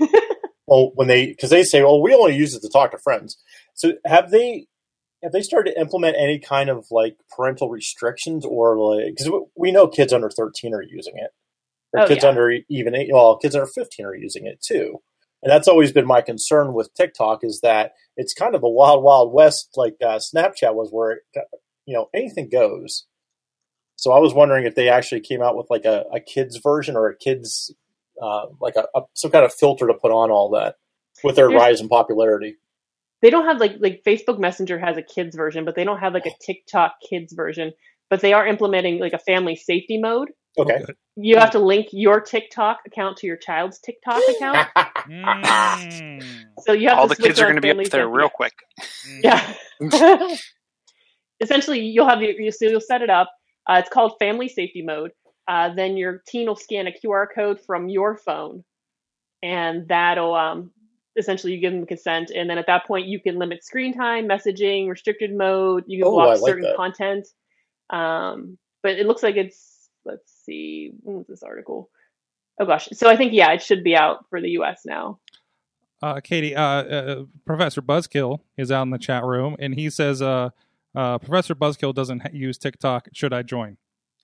[0.68, 3.38] well, when they because they say, "Oh, we only use it to talk to friends."
[3.74, 4.68] So have they
[5.24, 9.72] have they started to implement any kind of like parental restrictions or like because we
[9.72, 11.32] know kids under thirteen are using it,
[11.94, 12.30] or Oh, kids yeah.
[12.30, 15.02] under even eight, well, kids under fifteen are using it too.
[15.44, 19.04] And that's always been my concern with TikTok is that it's kind of a wild,
[19.04, 21.20] wild west like uh, Snapchat was, where it,
[21.86, 23.06] you know anything goes.
[23.98, 26.96] So I was wondering if they actually came out with like a, a kids version
[26.96, 27.74] or a kids
[28.22, 30.76] uh, like a, a some kind of filter to put on all that
[31.24, 32.58] with their There's- rise in popularity.
[33.22, 36.14] They don't have like like Facebook Messenger has a kids version, but they don't have
[36.14, 37.72] like a TikTok kids version.
[38.10, 40.30] But they are implementing like a family safety mode.
[40.58, 40.84] Okay.
[41.16, 44.68] You have to link your TikTok account to your child's TikTok account.
[45.10, 46.22] Mm.
[46.66, 48.04] So you have All to the kids are going to be up there safety.
[48.04, 48.52] real quick.
[49.24, 49.54] Yeah.
[51.40, 53.32] Essentially, you'll have you so you'll set it up.
[53.70, 55.12] Uh, it's called family safety mode.
[55.48, 58.66] Uh, then your teen will scan a QR code from your phone,
[59.42, 60.72] and that'll um,
[61.18, 62.32] essentially you give them consent.
[62.32, 65.86] And then at that point, you can limit screen time, messaging, restricted mode.
[65.88, 66.76] You can Oh, I block like certain that.
[66.76, 67.28] content.
[67.90, 71.90] Um, but it looks like it's let's see, when was this article?
[72.60, 74.82] Oh gosh, so I think yeah, it should be out for the U.S.
[74.86, 75.20] now.
[76.02, 80.22] uh, Katie, uh, uh, Professor Buzzkill is out in the chat room, and he says,
[80.22, 80.50] uh,
[80.96, 83.10] uh, "Professor Buzzkill doesn't use TikTok.
[83.14, 83.78] Should I join?"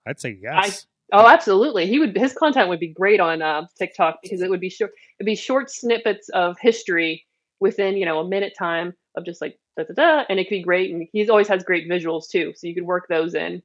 [0.08, 0.88] I'd say yes.
[1.14, 1.88] Oh, absolutely.
[1.88, 2.18] He would.
[2.18, 4.92] His content would be great on uh, TikTok because it would be short.
[5.20, 7.26] It'd be short snippets of history
[7.60, 10.58] within you know a minute time of just like da da da, and it could
[10.58, 10.92] be great.
[10.94, 13.62] And he's always has great visuals too, so you could work those in.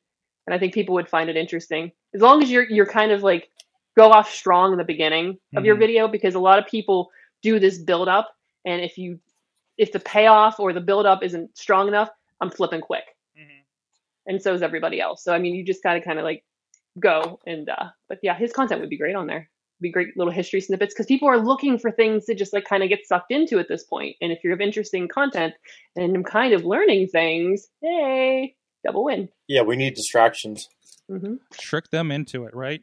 [0.46, 3.22] And I think people would find it interesting as long as you're you're kind of
[3.22, 3.48] like
[3.96, 5.80] go off strong in the beginning of your Mhm.
[5.80, 7.10] video because a lot of people
[7.42, 8.30] do this build up,
[8.66, 9.18] and if you
[9.78, 12.10] if the payoff or the build up isn't strong enough,
[12.42, 13.04] I'm flipping quick
[14.26, 15.22] and so is everybody else.
[15.24, 16.44] So I mean, you just got to kind of like
[17.00, 19.48] go and uh but yeah, his content would be great on there.
[19.80, 22.82] Be great little history snippets because people are looking for things to just like kind
[22.82, 24.16] of get sucked into at this point.
[24.20, 25.54] And if you have interesting content
[25.94, 29.28] and I'm kind of learning things, hey, double win.
[29.46, 30.68] yeah, we need distractions.
[31.08, 32.82] hmm Trick them into it, right?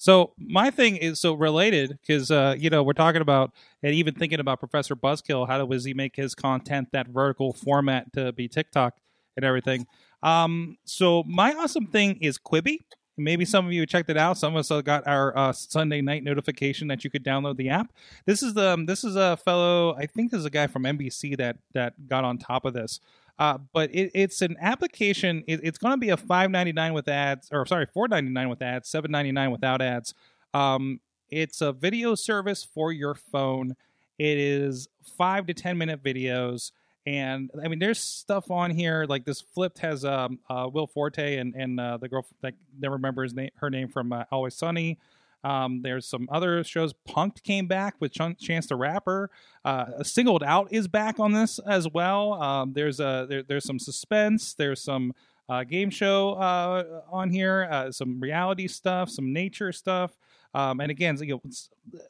[0.00, 4.14] So my thing is so related because uh, you know we're talking about and even
[4.14, 5.48] thinking about Professor Buzzkill.
[5.48, 8.96] How does he make his content that vertical format to be TikTok
[9.38, 9.86] and everything?
[10.22, 12.80] Um, so my awesome thing is Quibi.
[13.16, 14.38] Maybe some of you checked it out.
[14.38, 17.92] Some of us got our uh, Sunday night notification that you could download the app.
[18.26, 19.94] This is the um, this is a fellow.
[19.96, 23.00] I think this is a guy from NBC that that got on top of this.
[23.38, 25.44] Uh, but it, it's an application.
[25.46, 28.30] It, it's going to be a five ninety nine with ads, or sorry, four ninety
[28.30, 30.14] nine with ads, seven ninety nine without ads.
[30.54, 33.76] Um, it's a video service for your phone.
[34.18, 36.72] It is five to ten minute videos,
[37.08, 39.40] and I mean, there's stuff on here like this.
[39.40, 43.32] Flipped has um, uh, Will Forte and and uh, the girl that never remember his
[43.32, 44.98] name, her name from uh, Always Sunny.
[45.42, 46.92] Um, there's some other shows.
[47.08, 49.30] Punked came back with Ch- Chance the Rapper.
[49.64, 52.34] Uh, Singled Out is back on this as well.
[52.34, 54.52] Um, there's a there, there's some suspense.
[54.52, 55.14] There's some
[55.48, 57.68] uh, game show uh, on here.
[57.70, 59.08] Uh, some reality stuff.
[59.08, 60.18] Some nature stuff.
[60.52, 62.00] Um, and again, you know,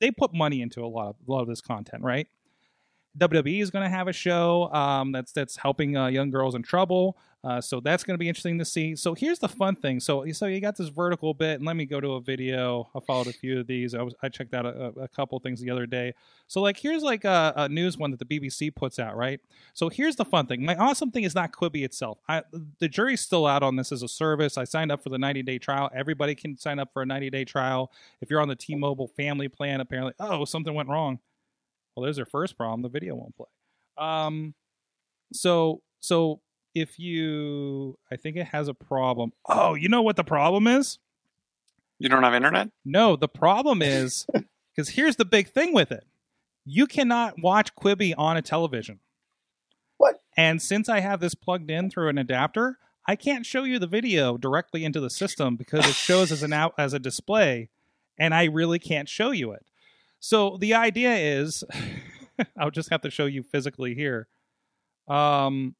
[0.00, 2.28] they put money into a lot of a lot of this content, right?
[3.18, 6.62] WWE is going to have a show um, that's that's helping uh, young girls in
[6.62, 7.16] trouble.
[7.44, 8.96] Uh, so that's going to be interesting to see.
[8.96, 10.00] So here's the fun thing.
[10.00, 12.88] So so you got this vertical bit, and let me go to a video.
[12.94, 13.94] I followed a few of these.
[13.94, 16.14] I was I checked out a, a couple things the other day.
[16.48, 19.40] So like here's like a, a news one that the BBC puts out, right?
[19.74, 20.64] So here's the fun thing.
[20.64, 22.18] My awesome thing is not Quibi itself.
[22.28, 22.42] I,
[22.78, 24.56] the jury's still out on this as a service.
[24.56, 25.90] I signed up for the 90 day trial.
[25.94, 27.92] Everybody can sign up for a 90 day trial.
[28.22, 31.20] If you're on the T-Mobile family plan, apparently, oh something went wrong.
[31.94, 32.82] Well, there's their first problem.
[32.82, 33.46] The video won't play.
[33.96, 34.54] Um,
[35.32, 36.40] so so
[36.74, 39.32] if you, I think it has a problem.
[39.46, 40.98] Oh, you know what the problem is?
[41.98, 42.70] You don't have internet?
[42.84, 44.26] No, the problem is
[44.74, 46.04] because here's the big thing with it:
[46.64, 48.98] you cannot watch Quibi on a television.
[49.96, 50.20] What?
[50.36, 53.86] And since I have this plugged in through an adapter, I can't show you the
[53.86, 57.70] video directly into the system because it shows as an out as a display,
[58.18, 59.64] and I really can't show you it.
[60.24, 61.62] So the idea is,
[62.58, 64.26] I'll just have to show you physically here.
[65.06, 65.74] Um,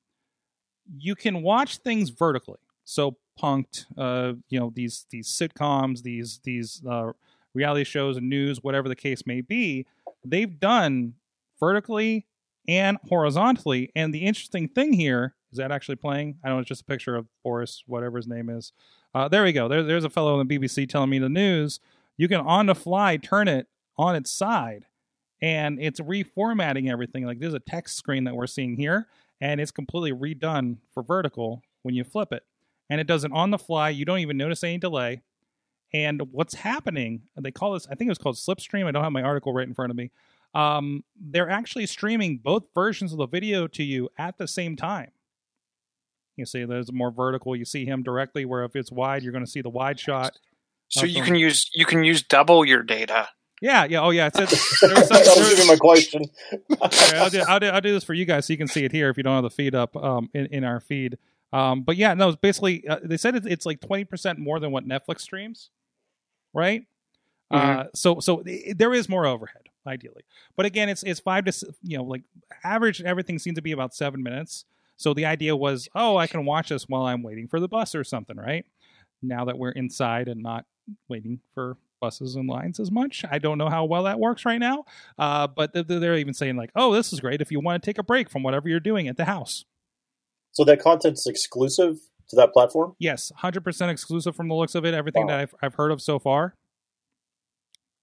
[0.99, 2.59] you can watch things vertically.
[2.85, 7.13] So punked, uh, you know, these these sitcoms, these these uh,
[7.55, 9.87] reality shows and news, whatever the case may be,
[10.27, 11.15] they've done
[11.59, 12.27] vertically
[12.69, 13.93] and horizontally.
[13.97, 16.37] And the interesting thing here is that actually playing.
[16.45, 18.73] I don't know, it's just a picture of Boris, whatever his name is.
[19.15, 19.69] Uh, there we go.
[19.69, 21.81] There, there's a fellow on the BBC telling me the news.
[22.19, 24.87] You can on the fly turn it on its side,
[25.41, 27.25] and it's reformatting everything.
[27.25, 29.09] Like there's a text screen that we're seeing here,
[29.41, 32.45] and it's completely redone for vertical when you flip it.
[32.91, 33.89] And it does it on the fly.
[33.91, 35.23] You don't even notice any delay.
[35.93, 38.87] And what's happening, they call this, I think it was called Slipstream.
[38.87, 40.11] I don't have my article right in front of me.
[40.55, 45.11] Um, they're actually streaming both versions of the video to you at the same time.
[46.37, 47.55] You see, there's more vertical.
[47.55, 50.33] You see him directly, where if it's wide, you're going to see the wide shot.
[50.89, 53.29] So you can use you can use double your data.
[53.61, 54.01] Yeah, yeah.
[54.01, 54.27] Oh, yeah.
[54.27, 56.25] It's, it's, there's some, that was my question.
[57.15, 58.93] I'll, do, I'll, do, I'll do this for you guys so you can see it
[58.93, 61.19] here if you don't have the feed up um, in, in our feed.
[61.53, 64.73] Um, but yeah, no, it's basically, uh, they said it, it's like 20% more than
[64.73, 65.71] what Netflix streams,
[66.53, 66.85] right?
[67.51, 70.23] Uh, so so i there is more overhead, ideally.
[70.57, 72.23] But again, it's it's five to, you know, like
[72.65, 74.65] average, everything seems to be about seven minutes.
[74.97, 77.95] So the idea was, oh, I can watch this while I'm waiting for the bus
[77.95, 78.65] or something, right?
[79.23, 80.65] Now that we're inside and not
[81.09, 83.25] waiting for buses and lines as much.
[83.31, 84.85] I don't know how well that works right now.
[85.19, 87.83] Uh, but th- th- they're even saying like, "Oh, this is great if you want
[87.83, 89.65] to take a break from whatever you're doing at the house."
[90.53, 91.97] So that content's exclusive
[92.29, 92.95] to that platform.
[92.99, 94.93] Yes, hundred percent exclusive from the looks of it.
[94.95, 95.29] Everything Wow.
[95.33, 96.55] that I've I've heard of so far.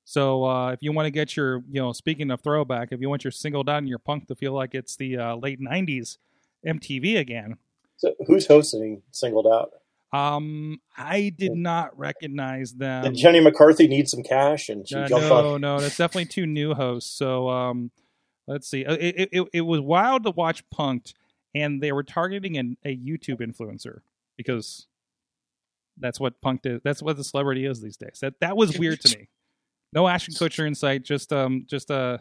[0.03, 3.07] So uh, if you want to get your, you know, speaking of throwback, if you
[3.09, 6.17] want your singled out and your punk to feel like it's the uh, late '90s
[6.65, 7.57] MTV again,
[7.97, 9.71] So who's hosting Singled Out?
[10.13, 13.03] Um, I did not recognize them.
[13.05, 15.61] Did Jenny McCarthy need some cash and she Uh, jumped no, on?
[15.61, 17.09] no, that's definitely two new hosts.
[17.11, 17.91] So um,
[18.47, 18.85] let's see.
[18.85, 21.13] Uh, It, it, it, it was wild to watch Punked,
[21.55, 23.99] and they were targeting an, a YouTube influencer
[24.37, 24.87] because
[25.97, 26.81] that's what Punked is.
[26.83, 28.19] That's what the celebrity is these days.
[28.21, 29.29] That that was weird to me.
[29.93, 31.03] No Ashton Kutcher in sight.
[31.03, 32.17] Just um, just uh,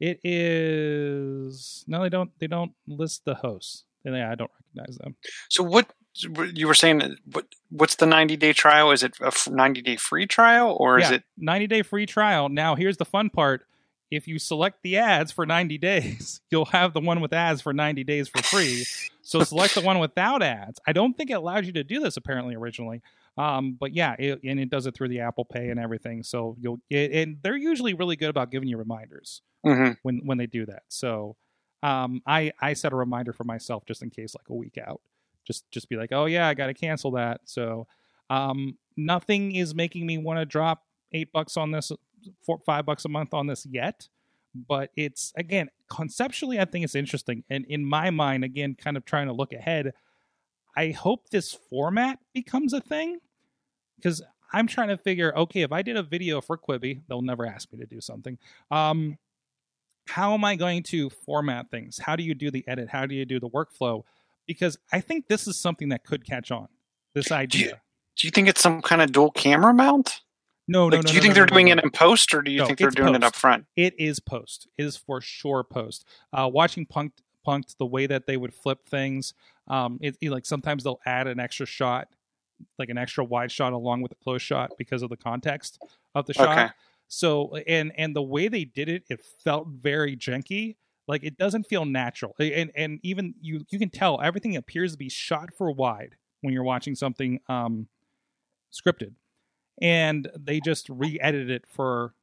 [0.00, 2.02] it is no.
[2.02, 2.30] They don't.
[2.38, 3.84] They don't list the hosts.
[4.04, 5.14] And I don't recognize them.
[5.48, 7.16] So what you were saying?
[7.30, 8.90] What what's the ninety day trial?
[8.90, 11.24] Is it a ninety day free trial or is it?
[11.38, 12.48] 90 day free trial.
[12.48, 13.64] Now, here's the fun part.
[14.10, 17.72] If you select the ads for 90 days, you'll have the one with ads for
[17.72, 18.84] 90 days for free.
[19.22, 20.78] so select the one without ads.
[20.86, 23.00] I don't think it allowed you to do this apparently originally.
[23.38, 26.22] Um, but yeah, it, and it does it through the Apple Pay and everything.
[26.22, 29.96] So you'll get, and they're usually really good about giving you reminders Mhm.
[30.02, 30.82] when when they do that.
[30.88, 31.36] So
[31.82, 35.00] um, I I set a reminder for myself just in case, like a week out,
[35.44, 37.40] just just be like, oh yeah, I got to cancel that.
[37.44, 37.86] So
[38.30, 41.92] um, nothing is making me want to drop eight bucks on this,
[42.44, 44.08] four five bucks a month on this yet.
[44.54, 49.04] But it's again conceptually, I think it's interesting, and in my mind, again, kind of
[49.04, 49.92] trying to look ahead.
[50.76, 53.18] I hope this format becomes a thing
[53.96, 57.46] because I'm trying to figure okay, if I did a video for Quibi, they'll never
[57.46, 58.38] ask me to do something.
[58.70, 59.18] Um,
[60.08, 61.98] how am I going to format things?
[61.98, 62.88] How do you do the edit?
[62.88, 64.02] How do you do the workflow?
[64.46, 66.68] Because I think this is something that could catch on.
[67.14, 67.80] This idea.
[68.16, 70.20] Do you think it's some kind of dual camera mount?
[70.68, 71.08] No, no, Like, no.
[71.10, 72.58] do you no, think no, they're no, doing no, it in post, or do you
[72.60, 73.34] No, think they're doing it post.
[73.34, 73.66] up front?
[73.76, 74.68] It is post.
[74.78, 76.06] It is for sure post.
[76.32, 79.34] Uh, watching Punked, Punked, the way that they would flip things,
[79.68, 82.08] um, it, it- like sometimes they'll add an extra shot,
[82.78, 85.82] like an extra wide shot along with a close shot because of the context
[86.14, 86.56] of the shot.
[86.58, 86.68] Okay.
[87.08, 90.76] So and and the way they did it, it felt very janky.
[91.08, 92.34] Like it doesn't feel natural.
[92.38, 96.52] And and even you you can tell everything appears to be shot for wide when
[96.54, 97.86] you're watching something um,
[98.72, 99.12] scripted,
[99.80, 102.14] and they just re-edited it for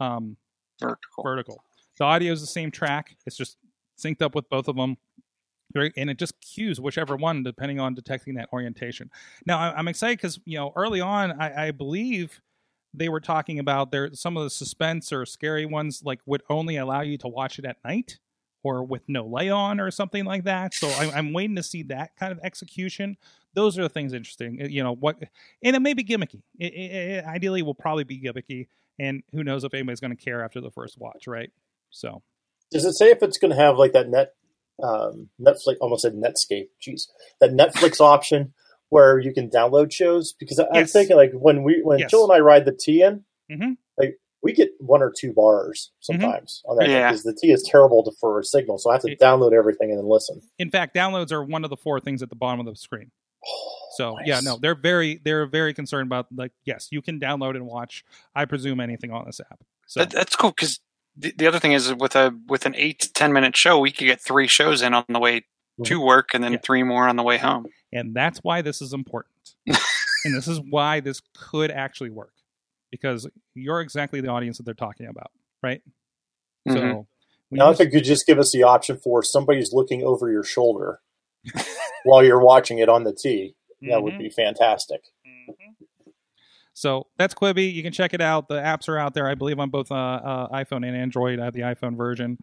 [0.00, 0.36] um,
[0.80, 1.22] Vertical.
[1.22, 1.64] vertical.
[1.98, 3.16] The audio is the same track.
[3.26, 3.56] It's just
[3.98, 4.96] synced up with both of them.
[5.74, 9.10] Very, and it just cues whichever one depending on detecting that orientation.
[9.44, 12.40] Now I'm excited because you know early on I, I believe
[12.94, 16.76] they were talking about there some of the suspense or scary ones like would only
[16.76, 18.18] allow you to watch it at night
[18.62, 20.74] or with no lay on or something like that.
[20.74, 23.16] So I'm, I'm waiting to see that kind of execution.
[23.54, 24.60] Those are the things interesting.
[24.70, 25.16] You know what,
[25.62, 26.42] and it may be gimmicky.
[26.58, 30.22] It, it, it ideally will probably be gimmicky, and who knows if anybody's going to
[30.22, 31.50] care after the first watch, right?
[31.90, 32.22] So
[32.70, 34.34] Does it say if it's going to have like that net
[34.82, 35.76] um, Netflix?
[35.80, 36.68] Almost said Netscape.
[36.80, 37.08] Jeez,
[37.40, 38.52] that Netflix option
[38.90, 40.32] where you can download shows.
[40.32, 40.92] Because I- I'm Yes.
[40.92, 42.10] thinking like when we when Yes.
[42.10, 43.76] Jill and I ride the T in, Mhm.
[43.98, 47.08] like we get one or two bars sometimes on that Yeah.
[47.08, 48.78] because the T is terrible to, for a signal.
[48.78, 50.40] So I have to It- download everything and then listen.
[50.58, 53.10] in fact, downloads are one of the four things at the bottom of the screen.
[53.96, 57.66] So yeah, no, they're very they're very concerned about like yes, you can download and
[57.66, 58.04] watch.
[58.34, 59.60] I presume anything on this app.
[59.86, 60.80] So That, that's cool because
[61.16, 63.90] the, the other thing is with a with an eight to ten minute show, we
[63.90, 65.44] could get three shows in on the way
[65.84, 66.58] to work and then Yeah.
[66.62, 67.66] three more on the way home.
[67.92, 72.32] and that's why this is important and this is why this could actually work
[72.90, 75.30] because you're exactly the audience that they're talking about
[75.62, 75.82] right
[76.66, 76.72] Mhm.
[76.72, 77.06] so
[77.50, 80.30] we Now, use- if it could just give us the option for somebody's looking over
[80.30, 81.00] your shoulder
[82.04, 84.18] while you're watching it on the T, that would Mhm.
[84.18, 85.02] be fantastic.
[85.26, 85.54] Mhm.
[86.74, 87.72] So that's Quibi.
[87.72, 88.48] You can check it out.
[88.48, 91.40] The apps are out there, I believe, on both uh, uh, iPhone and Android.
[91.40, 92.38] I have the iPhone version,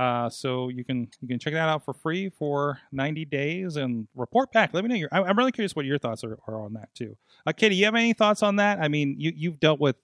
[0.00, 4.08] uh, so you can you can check that out for free for 90 days and
[4.14, 4.72] report back.
[4.72, 5.10] Let me know your.
[5.12, 7.18] I- I'm really curious what your thoughts are, are on that too.
[7.46, 8.78] Uh, Katie, you have any thoughts on that?
[8.80, 9.96] I mean, you you've dealt with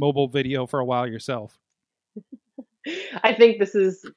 [0.00, 1.58] mobile video for a while yourself.
[3.22, 4.10] I think this is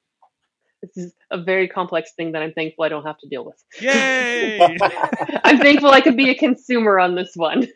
[0.82, 3.62] this is a very complex thing that I'm thankful I don't have to deal with.
[3.82, 4.78] Yay!
[5.44, 7.68] I'm thankful I could be a consumer on this one.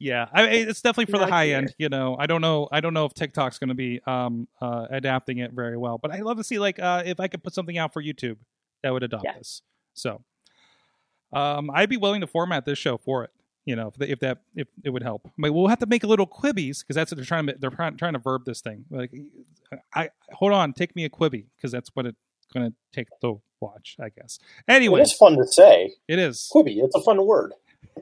[0.00, 1.74] Yeah, I it's definitely for the high end.
[1.78, 2.68] You know, I don't know.
[2.70, 6.12] I don't know if TikTok's going to be um, uh, adapting it very well, but
[6.12, 8.36] I love to see like uh, if I could put something out for YouTube
[8.82, 9.36] that would adopt Yeah.
[9.38, 9.62] this.
[9.94, 10.22] So,
[11.32, 13.30] um, I'd be willing to format this show for it.
[13.64, 15.28] You know, if, the, if that if it would help.
[15.36, 17.70] But we'll have to make a little quibbies because that's what they're trying to they're
[17.70, 18.84] trying, to verb this thing.
[18.90, 19.12] Like,
[19.94, 22.16] I hold on, take me a quibby because that's what it's
[22.54, 23.96] going to take to watch.
[24.00, 24.38] I guess.
[24.68, 25.92] Anyway, It is fun to say.
[26.06, 27.52] it is Quibi, it's a fun word.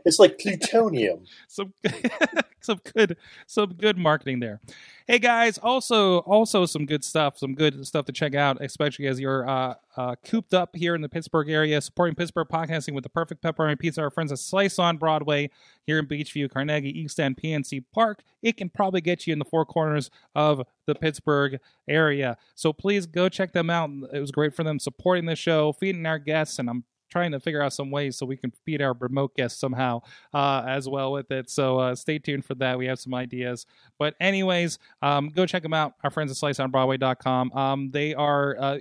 [0.04, 1.24] It's like plutonium.
[1.48, 1.72] some
[2.60, 4.60] some good some good marketing there.
[5.06, 9.20] Hey guys, also also some good stuff, some good stuff to check out, especially as
[9.20, 13.10] you're uh, uh, cooped up here in the Pittsburgh area, supporting Pittsburgh podcasting with the
[13.10, 14.00] perfect pepperoni pizza.
[14.00, 15.50] Our friends at Slice on Broadway
[15.86, 18.22] here in Beechview, Carnegie, East End, PNC Park.
[18.42, 22.36] It can probably get you in the four corners of the Pittsburgh area.
[22.54, 23.90] So please go check them out.
[24.12, 26.84] It was great for them supporting the show, feeding our guests, and I'm
[27.16, 30.02] trying to figure out some ways so we can feed our remote guests somehow
[30.34, 31.48] uh, as well with it.
[31.48, 32.76] So uh, stay tuned for that.
[32.76, 33.64] We have some ideas.
[33.98, 35.94] But anyways, um, go check them out.
[36.04, 37.52] Our friends at SliceOnBroadway.com.
[37.52, 38.78] Um, they are uh,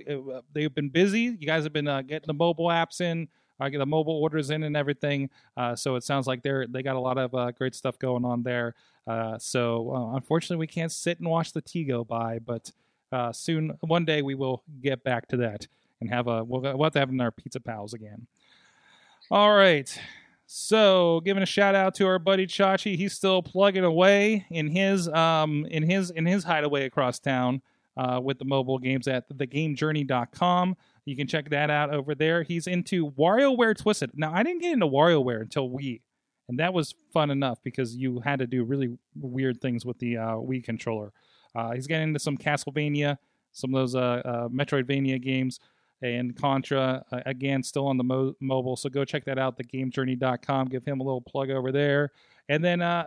[0.52, 1.34] they've been busy.
[1.40, 3.26] You guys have been uh, getting the mobile apps in.
[3.58, 5.30] Uh, get the mobile orders in and everything.
[5.56, 8.26] Uh, so it sounds like they're they got a lot of uh, great stuff going
[8.26, 8.74] on there.
[9.06, 12.70] Uh, so uh, unfortunately, we can't sit and watch the T go by, but
[13.12, 15.66] uh, soon, one day, we will get back to that
[16.00, 18.26] and have a we'll, we'll have to have our pizza pals again.
[19.30, 19.98] All right.
[20.48, 25.08] So, giving a shout out to our buddy Chachi, he's still plugging away in his
[25.08, 27.62] um in his in his hideaway across town
[27.96, 30.76] uh, with the mobile games at thegamejourney.com.
[31.04, 32.42] You can check that out over there.
[32.42, 34.10] He's into WarioWare Twisted.
[34.14, 36.00] Now, I didn't get into WarioWare until Wii,
[36.48, 40.16] and that was fun enough because you had to do really weird things with the
[40.16, 41.12] uh, Wii controller.
[41.54, 43.18] Uh, he's getting into some Castlevania,
[43.52, 45.58] some of those uh, uh, Metroidvania games
[46.02, 48.76] and Contra uh, again still on the mo- mobile.
[48.76, 50.68] So go check that out, thegamejourney.com.
[50.68, 52.12] Give him a little plug over there.
[52.48, 53.06] And then uh,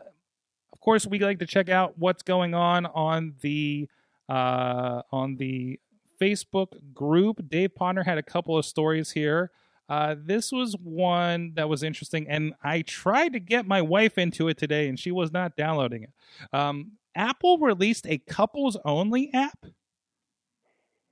[0.74, 3.88] of course we like to check out what's going on on the
[4.28, 5.80] uh, on the
[6.20, 7.48] Facebook group.
[7.50, 9.52] Dave Ponder had a couple of stories here.
[9.88, 14.48] Uh, this was one that was interesting, and I tried to get my wife into
[14.48, 16.12] it today, and she was not downloading it.
[16.54, 19.66] Um, Apple released a couples only app,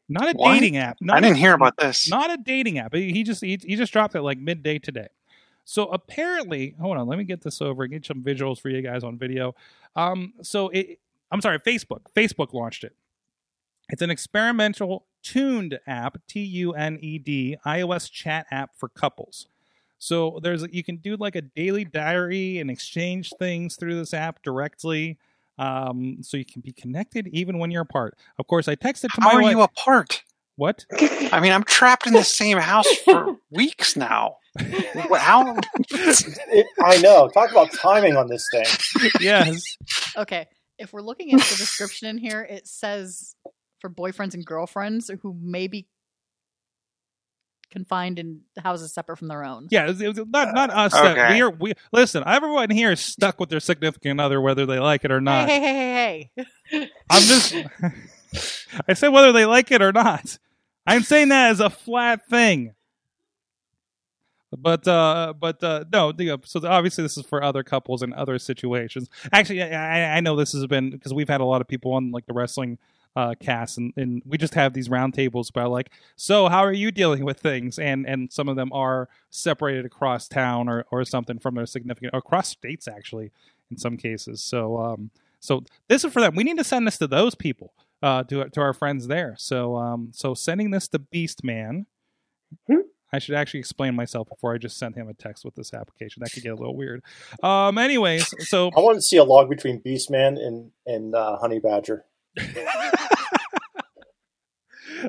[0.09, 0.53] not a What?
[0.53, 0.97] dating app.
[1.01, 2.09] Not I didn't a- hear about this.
[2.09, 2.93] not a dating app.
[2.93, 5.07] He just he, he just dropped it like midday today.
[5.65, 7.83] So apparently, hold on, let me get this over.
[7.83, 9.53] and Get some visuals for you guys on video.
[9.97, 12.01] Um, so it, I'm sorry, Facebook.
[12.15, 12.95] Facebook launched it.
[13.89, 19.47] It's an experimental tuned app, T U N E D, iOS chat app for couples.
[19.99, 24.41] So there's you can do like a daily diary and exchange things through this app
[24.43, 25.17] directly.
[25.57, 28.17] Um, so you can be connected even when you're apart.
[28.37, 29.51] Of course, I texted to How my are wife.
[29.51, 30.23] you apart?
[30.57, 30.85] what?
[31.31, 34.37] I mean, I'm trapped in the same house for weeks now.
[34.59, 35.55] How?
[35.89, 37.29] It, I know.
[37.29, 38.65] Talk about timing on this thing.
[39.21, 39.77] Yes.
[40.17, 40.47] Okay,
[40.79, 43.35] if we're looking at the description in here, it says
[43.79, 45.87] for boyfriends and girlfriends who may be
[47.71, 49.67] confined in houses separate from their own.
[49.71, 50.93] Yeah, it was not not us.
[50.93, 51.33] that- Okay.
[51.35, 52.23] We are we listen.
[52.25, 55.47] Everyone here is stuck with their significant other, whether they like it or not.
[55.49, 56.49] Hey, hey, hey, hey,
[56.79, 56.89] hey.
[57.09, 57.55] I'm just.
[58.87, 60.37] I said whether they like it or not.
[60.85, 62.73] I'm saying that as a flat thing.
[64.57, 66.13] But uh, but uh, no.
[66.45, 69.09] So obviously this is for other couples and other situations.
[69.33, 71.93] Actually, I, I- I know this has been because we've had a lot of people
[71.93, 72.77] on like the wrestling
[73.17, 76.91] uh, cast, and, and we just have these roundtables about like, so how are you
[76.91, 77.79] dealing with things?
[77.79, 82.13] And and some of them are separated across town or or something from their significant
[82.13, 83.31] across states actually
[83.71, 84.43] in some cases.
[84.43, 85.09] So um,
[85.39, 86.35] so this is for them.
[86.35, 89.33] We need to send this to those people, uh, to to our friends there.
[89.39, 91.87] So um, so sending this to Beast Man.
[92.67, 92.81] Hmm.
[93.11, 96.21] I should actually explain myself before I just send him a text with this application.
[96.21, 97.01] That could get a little weird.
[97.41, 101.59] Um, anyways, so I want to see a log between Beastman and and uh, Honey
[101.59, 102.05] Badger.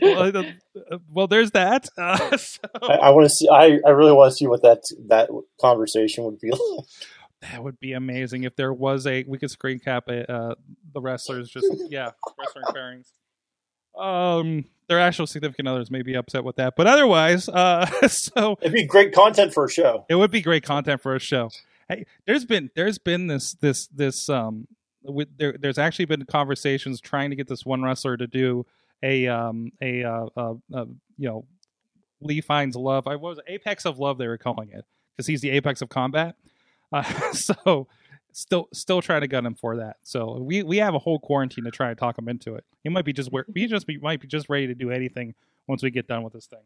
[0.03, 1.89] Well, uh, well, there's that.
[1.99, 3.49] Uh, so I, I want to see.
[3.49, 5.29] I, I really want to see what that that
[5.61, 6.87] conversation would be like.
[7.43, 9.24] that would be amazing if there was a.
[9.26, 10.55] We could screen cap a, uh,
[10.93, 11.51] the wrestlers.
[11.51, 13.11] Just yeah, wrestling pairings.
[14.01, 18.72] Um, their actual significant others may be upset with that, but otherwise, uh, so It'd
[18.72, 20.07] be great content for a show.
[20.09, 21.51] it would be great content for a show.
[21.89, 24.68] Hey, there's been there's been this this this um
[25.36, 28.66] there there's actually been conversations trying to get this one wrestler to do
[29.02, 30.84] a um a uh, uh, uh
[31.16, 31.44] you know
[32.20, 33.06] Lee finds love.
[33.06, 33.38] I was?
[33.46, 34.84] Apex of Love they were calling it
[35.16, 36.36] because he's the apex of combat.
[36.90, 37.02] Uh,
[37.34, 37.86] so
[38.32, 39.96] still still trying to gun him for that.
[40.04, 42.64] So we we have a whole quarantine to try and talk him into it.
[42.82, 45.34] He might be just he just be might be just ready to do anything
[45.66, 46.62] once we get done with this thing.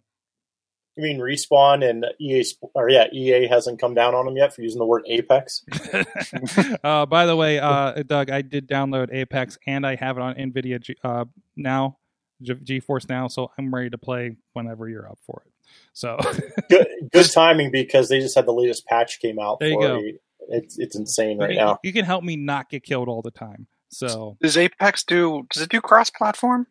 [0.96, 4.60] You mean respawn and EA or yeah, EA hasn't come down on them yet for
[4.60, 5.64] using the word Apex.
[6.84, 10.34] uh, by the way, uh, Doug, I did download Apex and I have it on
[10.34, 11.24] NVIDIA G- uh,
[11.56, 11.96] now,
[12.42, 15.52] G- GeForce now, so I'm ready to play whenever you're up for it.
[15.94, 16.18] So
[16.70, 19.60] Good, good timing because they just had the latest patch came out.
[19.60, 19.98] There you for go.
[19.98, 20.20] it.
[20.48, 21.78] It's it's insane right you, now.
[21.82, 23.66] you can help me not get killed all the time.
[23.88, 25.46] So Does Apex do?
[25.50, 26.66] Does it do cross-platform?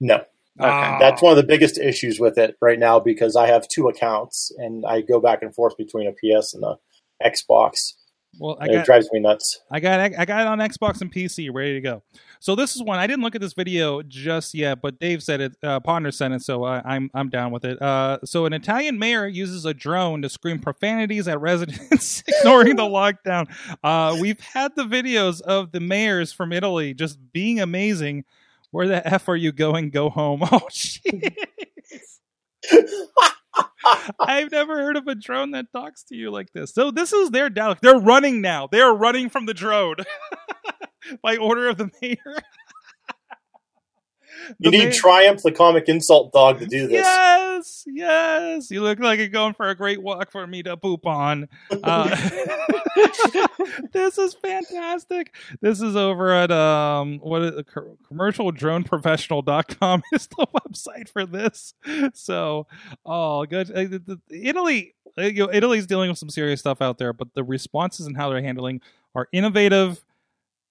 [0.00, 0.24] No,
[0.58, 0.98] Ah.
[0.98, 4.52] that's one of the biggest issues with it right now because I have two accounts
[4.58, 6.76] and I go back and forth between a PS and a
[7.24, 7.94] Xbox.
[8.38, 9.60] well, I and it got drives me nuts.
[9.70, 12.02] I got I got it on Xbox and PC, ready to go.
[12.40, 15.40] So this is one I didn't look at this video just yet, but Dave said
[15.42, 15.56] it.
[15.62, 17.80] Uh, Ponder sent it, so I, I'm I'm down with it.
[17.80, 22.82] Uh, so an Italian mayor uses a drone to scream profanities at residents, ignoring the
[22.82, 23.46] lockdown.
[23.84, 28.24] Uh, we've had the videos of the mayors from Italy just being amazing.
[28.70, 29.90] Where the f are you going?
[29.90, 30.42] Go home.
[30.52, 31.34] Oh shit!
[34.20, 36.72] I've never heard of a drone that talks to you like this.
[36.74, 37.78] So this is their dialogue.
[37.82, 38.68] They're running now.
[38.70, 39.96] They are running from the drone
[41.22, 42.36] by order of the mayor.
[44.58, 47.04] You need Triumph, the comic insult dog, to do this.
[47.04, 48.70] Yes, yes.
[48.70, 51.48] You look like you're going for a great walk for me to poop on.
[51.82, 52.08] Uh,
[53.92, 55.34] this is fantastic.
[55.60, 61.74] This is over at um what is it, co- commercialdroneprofessional.com is the website for this.
[62.14, 62.66] So,
[63.04, 63.70] oh, good.
[63.70, 67.44] Uh, Italy, uh, you know, Italy's dealing with some serious stuff out there, but the
[67.44, 68.80] responses and how they're handling
[69.14, 70.04] are innovative,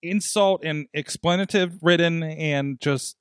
[0.02, 3.18] insult and explanative ridden, and just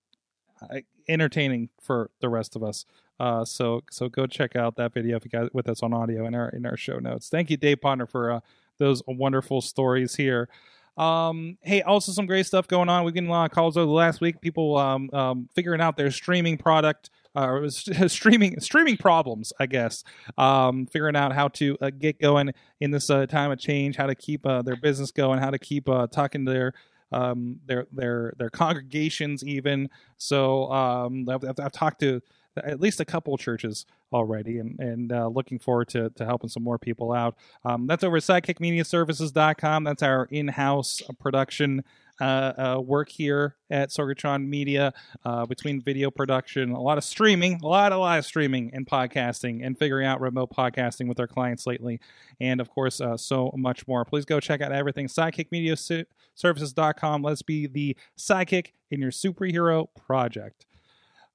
[1.09, 2.85] entertaining for the rest of us.
[3.21, 6.27] Uh, so so go check out that video if you guys with us on audio
[6.27, 7.29] in our in our show notes.
[7.29, 8.41] Thank you, Dave Ponder, for uh,
[8.79, 10.49] those wonderful stories here.
[10.97, 13.05] Um, hey, also some great stuff going on.
[13.05, 14.41] We've getting a lot of calls over the last week.
[14.41, 17.69] People um, um, figuring out their streaming product uh,
[18.09, 20.03] streaming streaming problems, I guess.
[20.37, 24.07] Um, figuring out how to uh, get going in this uh, time of change, how
[24.07, 26.73] to keep uh, their business going, how to keep uh, talking to their
[27.13, 29.89] um, their their their congregations even.
[30.17, 32.21] So um, I've, I've, I've talked to
[32.65, 36.63] at least a couple churches already and, and uh, looking forward to, to helping some
[36.63, 37.37] more people out.
[37.65, 39.85] Um, that's over at sidekickmediaservices.com.
[39.85, 41.85] That's our in-house production
[42.21, 44.93] work here at Sorgatron Media
[45.25, 49.65] uh, between video production, a lot of streaming, a lot, of live streaming and podcasting
[49.65, 52.01] and figuring out remote podcasting with our clients lately.
[52.41, 54.05] And of course, uh, so much more.
[54.05, 55.07] Please go check out everything.
[55.07, 57.23] SidekickMediaServices.com.
[57.23, 60.67] Let's be the sidekick in your superhero project.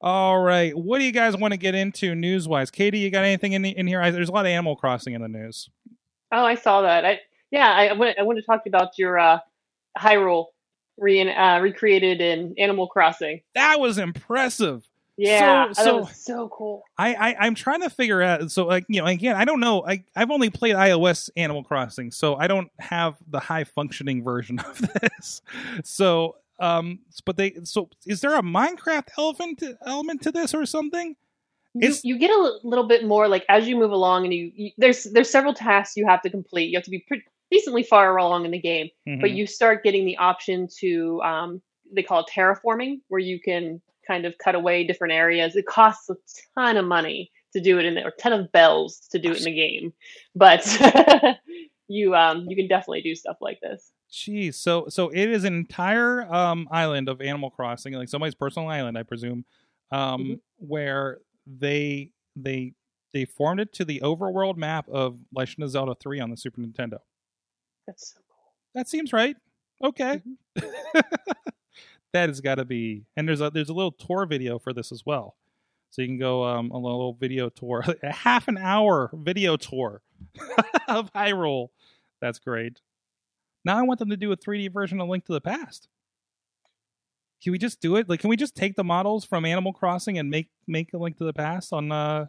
[0.02, 0.78] All right.
[0.78, 2.70] What do you guys want to get into news wise?
[2.70, 4.02] Katie, you got anything in, the, in here?
[4.02, 5.70] I, there's a lot of Animal Crossing in the news.
[6.34, 7.06] Oh, I saw that.
[7.06, 7.22] I
[7.52, 9.40] yeah, I, I want to talk about your uh,
[9.98, 10.48] Hyrule
[10.98, 13.42] re uh, recreated in Animal Crossing.
[13.56, 14.88] That was impressive.
[15.16, 16.84] Yeah, So- that so- was so cool.
[16.98, 18.52] I, I I'm trying to figure out.
[18.52, 19.86] So like you know, again, I don't know.
[19.86, 24.60] I I've only played iOS Animal Crossing, so I don't have the high functioning version
[24.66, 25.42] of this.
[25.84, 31.16] So um, but they so is there a Minecraft element element to this or something?
[31.76, 34.72] You, you get a little bit more like as you move along, and you, you
[34.78, 36.70] there's there's several tasks you have to complete.
[36.70, 37.24] You have to be pretty
[37.54, 39.36] decently far along in the game, but Mhm.
[39.38, 41.62] you start getting the option to um,
[41.94, 45.56] they call it terraforming, where you can kind of cut away different areas.
[45.56, 46.16] It costs a
[46.56, 49.32] ton of money to do it in there, or a ton of bells to do
[49.32, 49.94] it in the game,
[50.36, 50.62] but
[51.88, 53.92] you um you can definitely do stuff like this.
[54.12, 58.68] Jeez, so so it is an entire um island of Animal Crossing, like somebody's personal
[58.70, 59.46] island, I presume,
[59.92, 60.40] um, Mhm.
[60.58, 62.74] where they they
[63.14, 66.62] they formed it to the overworld map of Legend of Zelda three on the Super
[66.62, 66.98] Nintendo.
[67.88, 68.54] That's so cool.
[68.76, 69.36] That seems right.
[69.84, 70.22] Okay,
[72.14, 73.06] that has got to be.
[73.18, 75.36] And there's a there's a little tour video for this as well.
[75.90, 80.02] So you can go um, a little video tour, a half an hour video tour
[80.88, 81.70] of Hyrule.
[82.22, 82.82] That's great.
[83.66, 85.88] Now I want them to do a 3D version of Link to the Past.
[87.44, 88.08] Can we just do it?
[88.08, 91.18] Like, can we just take the models from Animal Crossing and make make a Link
[91.18, 92.28] to the Past on uh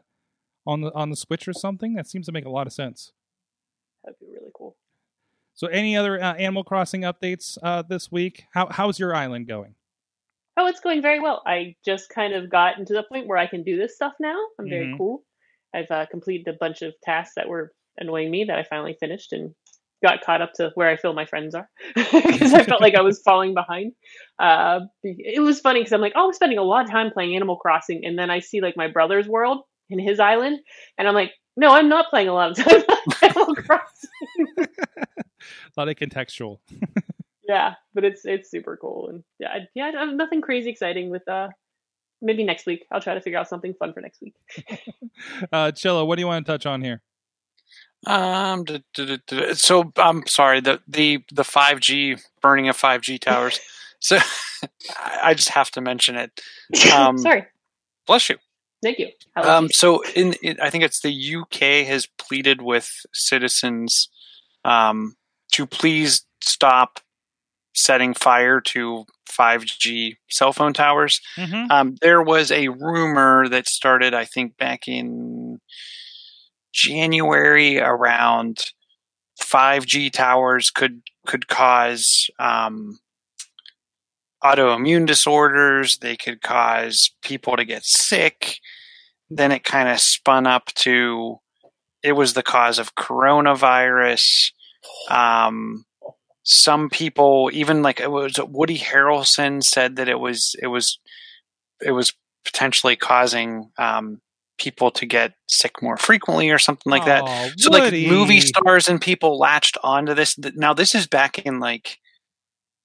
[0.67, 1.95] on the on the Switch or something?
[1.95, 3.13] That seems to make a lot of sense.
[4.05, 4.77] That'd be really cool.
[5.55, 8.45] So, any other uh, Animal Crossing updates uh, this week?
[8.53, 9.75] How how's your island going?
[10.57, 11.43] Oh, it's going very well.
[11.47, 14.37] I just kind of gotten to the point where I can do this stuff now.
[14.59, 14.99] I'm very Mhm.
[14.99, 15.25] cool.
[15.75, 19.33] I've uh, completed a bunch of tasks that were annoying me that I finally finished
[19.33, 19.53] and
[20.03, 23.01] got caught up to where I feel my friends are because I felt like I
[23.01, 23.93] was falling behind.
[24.39, 27.35] Uh, it was funny because I'm like, oh, I'm spending a lot of time playing
[27.35, 30.61] Animal Crossing, and then I see like my brother's world in his island,
[30.99, 34.47] and I'm like, no, I'm not playing a lot of time on Animal Crossing.
[35.77, 36.59] A lot of contextual.
[37.49, 41.11] yeah, but it's it's super cool, and yeah, I- yeah, I have nothing crazy exciting
[41.11, 41.49] with uh.
[42.23, 42.87] Maybe next week.
[42.91, 44.35] I'll try to figure out something fun for next week.
[45.53, 47.03] Uh, Chilla, what do you want to touch on here?
[48.07, 49.55] Um, duh, duh, duh, duh.
[49.55, 50.61] so I'm sorry.
[50.61, 53.61] The the the 5G burning of 5G towers.
[54.01, 54.19] So
[54.99, 56.39] I I just have to mention it.
[56.95, 57.47] Um, Sorry.
[58.07, 58.37] Bless you.
[58.83, 59.09] Thank you.
[59.35, 59.69] I Um, you.
[59.73, 64.11] so in, in I think it's the UK has pleaded with citizens
[64.63, 65.17] um,
[65.55, 67.01] to please stop
[67.75, 71.21] setting fire to 5G cell phone towers.
[71.37, 71.71] Mm-hmm.
[71.71, 75.61] Um, there was a rumor that started, I think, back in
[76.73, 78.59] January around
[79.41, 82.99] 5G towers could could cause um,
[84.43, 85.99] autoimmune disorders.
[85.99, 88.59] They could cause people to get sick.
[89.31, 91.39] Then it kind of spun up to
[92.03, 94.51] it was the cause of coronavirus.
[95.11, 95.85] Um,
[96.43, 100.99] some people, even like it was Woody Harrelson, said that it was it was
[101.85, 102.13] it was
[102.45, 104.21] potentially causing um,
[104.59, 107.25] people to get sick more frequently or something like that.
[107.59, 110.37] So like movie stars and people latched onto this.
[110.39, 111.99] Now this is back in like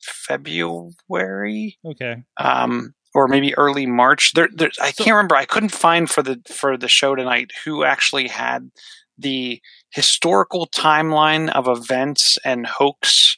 [0.01, 2.23] February, Okay.
[2.37, 4.31] um, or maybe early March.
[4.33, 5.35] There, there I So- can't remember.
[5.35, 8.71] I couldn't find for the for the show tonight who actually had
[9.19, 9.61] the
[9.91, 13.37] historical timeline of events and hoax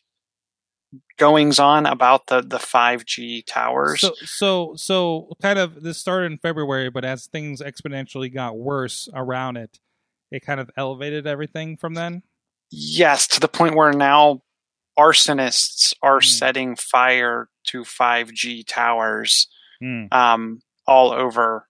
[1.18, 4.02] goings on about the the 5G towers.
[4.02, 5.82] So, so, so, kind of.
[5.84, 9.80] This started in February, but as things exponentially got worse around it,
[10.32, 12.24] it kind of elevated everything from then.
[12.72, 14.42] Yes, to the point where now
[15.00, 16.26] arsonists are Hmm.
[16.26, 19.48] setting fire to 5G towers
[19.80, 20.06] Hmm.
[20.12, 21.68] um, all over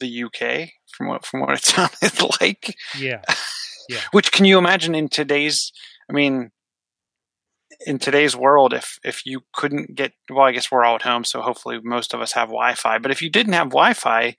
[0.00, 2.74] the UK, from what from what it sounded like.
[2.98, 3.22] Yeah.
[3.88, 4.00] yeah.
[4.12, 5.72] Which can you imagine in today's?
[6.08, 6.50] I mean,
[7.86, 11.24] in today's world, if if you couldn't get, well, I guess we're all at home,
[11.24, 12.98] so hopefully most of us have Wi-Fi.
[12.98, 14.36] But if you didn't have Wi-Fi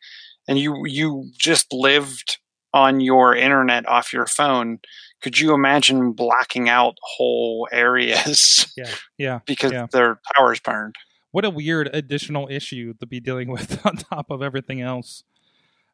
[0.48, 2.40] and you you just lived
[2.74, 4.80] on your internet off your phone,
[5.22, 8.90] could you imagine blacking out whole areas Yeah.
[9.18, 9.88] Yeah, because Yeah.
[9.92, 10.96] their power's burned?
[11.32, 15.24] What a weird additional issue to be dealing with on top of everything else.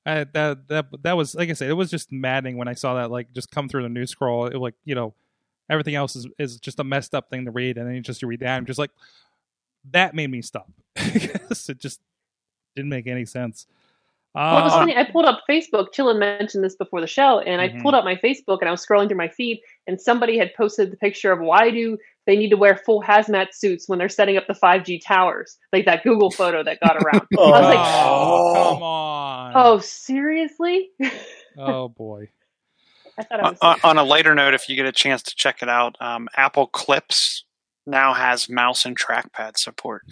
[0.05, 2.95] Uh, that that that was like I said, it was just maddening when I saw
[2.95, 4.45] that like just come through the news scroll.
[4.47, 5.13] It was like you know
[5.69, 8.21] everything else is is just a messed up thing to read, and then you just
[8.21, 8.57] read that.
[8.57, 8.91] I'm just like
[9.91, 12.01] that made me stop because it just
[12.75, 13.65] didn't make any sense.
[14.35, 14.95] Well, it was Uh, funny.
[14.97, 15.93] I pulled up Facebook.
[15.93, 17.79] Chillin mentioned this before the show, and Mhm.
[17.79, 20.53] I pulled up my Facebook and I was scrolling through my feed, and somebody had
[20.55, 24.09] posted the picture of why do they need to wear full hazmat suits when they're
[24.09, 27.27] setting up the 5G towers, like that Google photo that got around.
[27.33, 29.51] I was like, oh, come on!
[29.55, 30.89] oh, seriously?
[31.57, 32.29] oh boy!
[33.19, 33.57] I thought I was.
[33.61, 36.27] On, on a lighter note, if you get a chance to check it out, um,
[36.35, 37.43] Apple Clips
[37.85, 40.03] now has mouse and trackpad support.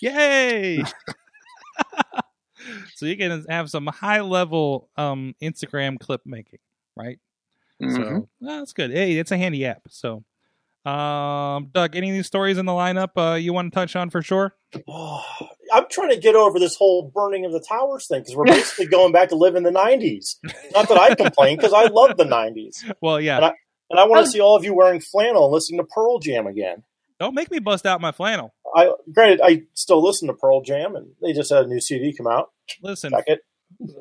[0.00, 0.82] Yay!
[3.00, 6.58] so you can have some high level um, Instagram clip making,
[6.96, 7.18] right?
[7.82, 7.96] Mhm.
[7.96, 8.90] So well, that's good.
[8.92, 9.82] Hey, it's a handy app.
[9.88, 10.22] So,
[10.84, 14.10] um, Doug, any of these stories in the lineup uh, you want to touch on
[14.10, 14.54] for sure?
[15.72, 18.86] I'm trying to get over this whole burning of the towers thing because we're basically
[18.90, 20.36] going back to live in the 90s.
[20.74, 22.92] Not that I complain because I love the 90s.
[23.00, 23.36] Well, yeah.
[23.36, 23.54] And I-
[23.90, 26.18] And I want Um, to see all of you wearing flannel and listening to Pearl
[26.20, 26.84] Jam again.
[27.18, 28.54] Don't make me bust out my flannel.
[28.74, 32.12] I granted I still listen to Pearl Jam and they just had a new CD
[32.16, 32.50] come out.
[32.82, 33.40] Listen, Check it.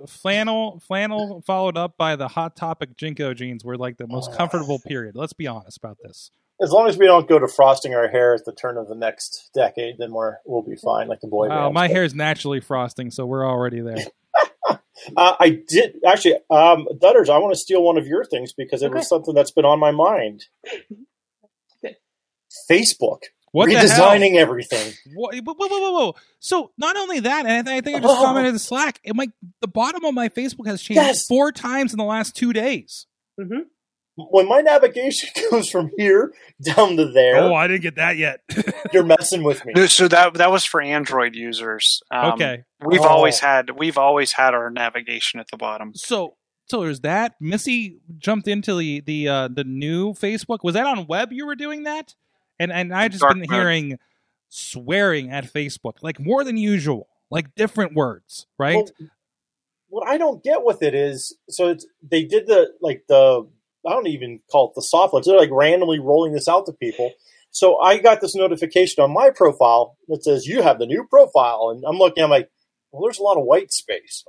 [0.08, 4.80] flannel, flannel followed up by the Hot Topic JNCO jeans were like the most comfortable
[4.80, 5.16] period.
[5.16, 6.32] Let's be honest about this.
[6.62, 8.96] As long as we don't go to frosting our hair at the turn of the
[8.96, 11.08] next decade, then we're we'll be fine.
[11.08, 11.74] Like the boy Wow, bands.
[11.74, 13.98] my hair is naturally frosting, so we're already there.
[15.16, 17.30] Uh, I did actually, um, Dutters.
[17.30, 18.96] I want to steal one of your things because it Okay.
[18.96, 20.44] was something that's been on my mind.
[22.70, 23.24] Facebook.
[23.52, 24.12] What the hell?
[24.12, 24.94] redesigning everything.
[25.16, 26.16] Whoa, whoa, whoa, whoa, whoa.
[26.40, 28.24] So not only that, and I, th- I think I just Oh.
[28.24, 29.00] commented in the Slack.
[29.04, 29.30] It might
[29.62, 31.26] the bottom of my Facebook has changed Yes.
[31.28, 33.08] four times in the last two days.
[33.40, 33.62] hmm
[34.16, 38.42] When my navigation goes from here down to there, Oh, I didn't get that yet.
[38.94, 39.88] you're messing with me.
[39.88, 42.02] So that that was for Android users.
[42.12, 43.08] Um, okay, We've Oh.
[43.08, 45.94] always had we've always had our navigation at the bottom.
[45.96, 46.36] so
[46.68, 47.34] so there's that.
[47.42, 50.60] Missy jumped into the the uh, the new Facebook.
[50.64, 51.32] Was that on web?
[51.34, 52.14] You were doing that,
[52.60, 53.50] and and I've just Dark been web.
[53.50, 53.98] hearing
[54.50, 58.76] swearing at Facebook like more than usual, like different words, right?
[59.00, 59.10] Well,
[59.90, 63.48] what I don't get with it is, so it's, they did the like the
[63.88, 65.26] I don't even call it the soft launch.
[65.26, 67.14] They're like randomly rolling this out to people.
[67.52, 71.72] So I got this notification on my profile that says you have the new profile,
[71.74, 72.24] and I'm looking.
[72.24, 72.50] I'm like,
[72.92, 74.24] well, there's a lot of white space.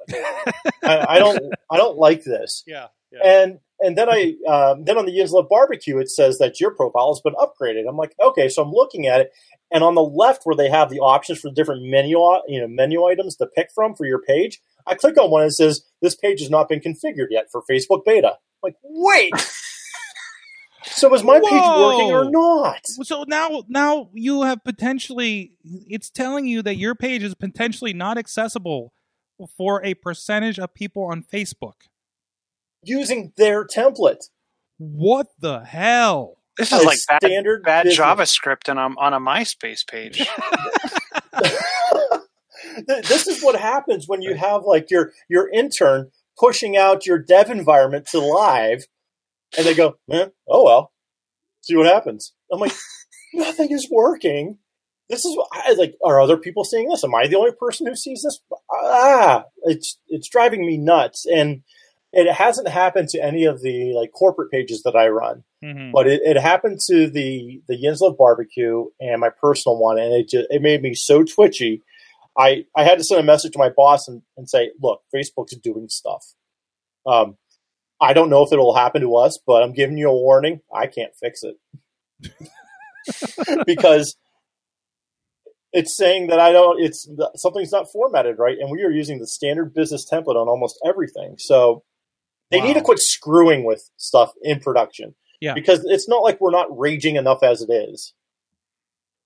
[0.83, 2.63] I, I don't I don't like this.
[3.13, 6.61] yeah, And and then I um, then on the Yinz Love Barbecue it says that
[6.61, 7.89] your profile has been upgraded.
[7.89, 9.33] I'm like, okay, so I'm looking at it,
[9.71, 12.19] and on the left where they have the options for different menu
[12.49, 15.51] you know menu items to pick from for your page, I click on one and
[15.51, 18.33] it says this page has not been configured yet for Facebook Beta.
[18.33, 19.33] I'm like, wait.
[20.85, 22.81] so is my page working or not?
[22.85, 25.53] So now, now you have potentially.
[25.65, 28.93] It's telling you that your page is potentially not accessible
[29.57, 31.87] for a percentage of people on Facebook.
[32.83, 34.29] Using their template.
[34.79, 36.39] What the hell?
[36.57, 38.07] This As is like bad, standard bad business.
[38.07, 40.27] JavaScript and I'm on a MySpace page.
[42.87, 47.51] This is what happens when you have like your your intern pushing out your dev
[47.51, 48.85] environment to live
[49.57, 50.93] and they go eh, oh well
[51.61, 52.73] see what happens i'm like
[53.35, 54.59] nothing is working
[55.09, 57.87] this is what I like are other people seeing this am i the only person
[57.87, 58.41] who sees this
[58.73, 61.63] ah it's it's driving me nuts and
[62.13, 65.93] it hasn't happened to any of the like corporate pages that i run Mhm.
[65.93, 70.13] but it, it happened to the the Yinz Love barbecue and my personal one, and
[70.15, 71.83] it just it made me so twitchy.
[72.39, 75.55] I I had to send a message to my boss and, and say, look, Facebook's
[75.59, 76.25] doing stuff.
[77.07, 77.37] Um,
[78.01, 80.63] I don't know if it'll happen to us, but I'm giving you a warning.
[80.75, 81.57] I can't fix it
[83.67, 84.17] because
[85.73, 86.81] it's saying that I don't.
[86.81, 87.07] It's
[87.37, 91.35] something's not formatted right, and we are using the standard business template on almost everything.
[91.39, 91.83] So
[92.51, 95.15] they need to quit screwing with stuff in production.
[95.41, 95.55] Yeah.
[95.55, 98.13] Because it's not like we're not raging enough as it is.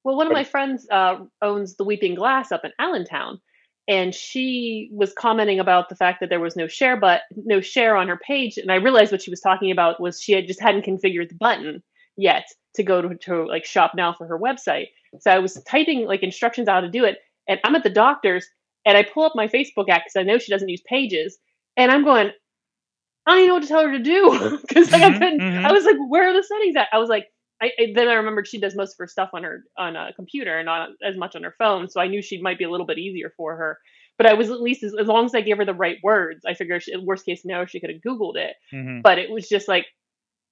[0.04, 3.40] Well, one of But- my friends uh, owns the Weeping Glass up in Allentown,
[3.88, 7.96] and she was commenting about the fact that there was no share, but no share
[7.96, 8.58] on her page.
[8.58, 11.34] And I realized what she was talking about was she had just hadn't configured the
[11.34, 11.82] button
[12.16, 12.44] yet
[12.76, 14.86] to go to, to like shop now for her website.
[15.20, 17.18] So I was typing like instructions on how to do it,
[17.48, 18.46] and I'm at the doctor's,
[18.84, 21.38] and I pull up my Facebook app because I know she doesn't use Pages,
[21.76, 22.30] and I'm going.
[23.26, 25.40] I don't even know what to tell her to do because like I Mhm, couldn't.
[25.40, 25.64] mhm.
[25.66, 27.26] I was like, "Where are the settings at?" I was like,
[27.62, 30.12] I, I then I remembered she does most of her stuff on her on a
[30.14, 32.70] computer and not as much on her phone, so I knew she might be a
[32.70, 33.78] little bit easier for her.
[34.16, 36.44] But I was at least as, as long as I gave her the right words,
[36.46, 38.54] I figured she, worst case scenario she could have googled it.
[38.72, 39.02] Mhm.
[39.02, 39.86] But it was just like,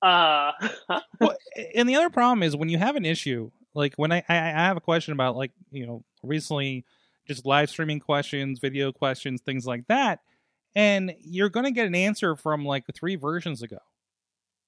[0.01, 0.51] uh,
[1.21, 1.37] well,
[1.75, 4.65] and the other problem is when you have an issue, like when I, I I
[4.67, 6.85] have a question about like you know recently
[7.27, 10.21] just live streaming questions, video questions, things like that,
[10.75, 13.79] and you're going to get an answer from like three versions ago.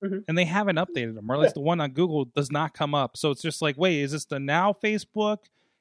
[0.03, 0.25] Mhm.
[0.29, 2.95] And they haven't updated them, or at least the one on Google does not come
[2.95, 3.17] up.
[3.17, 5.39] So it's just like, wait, is this the now Facebook?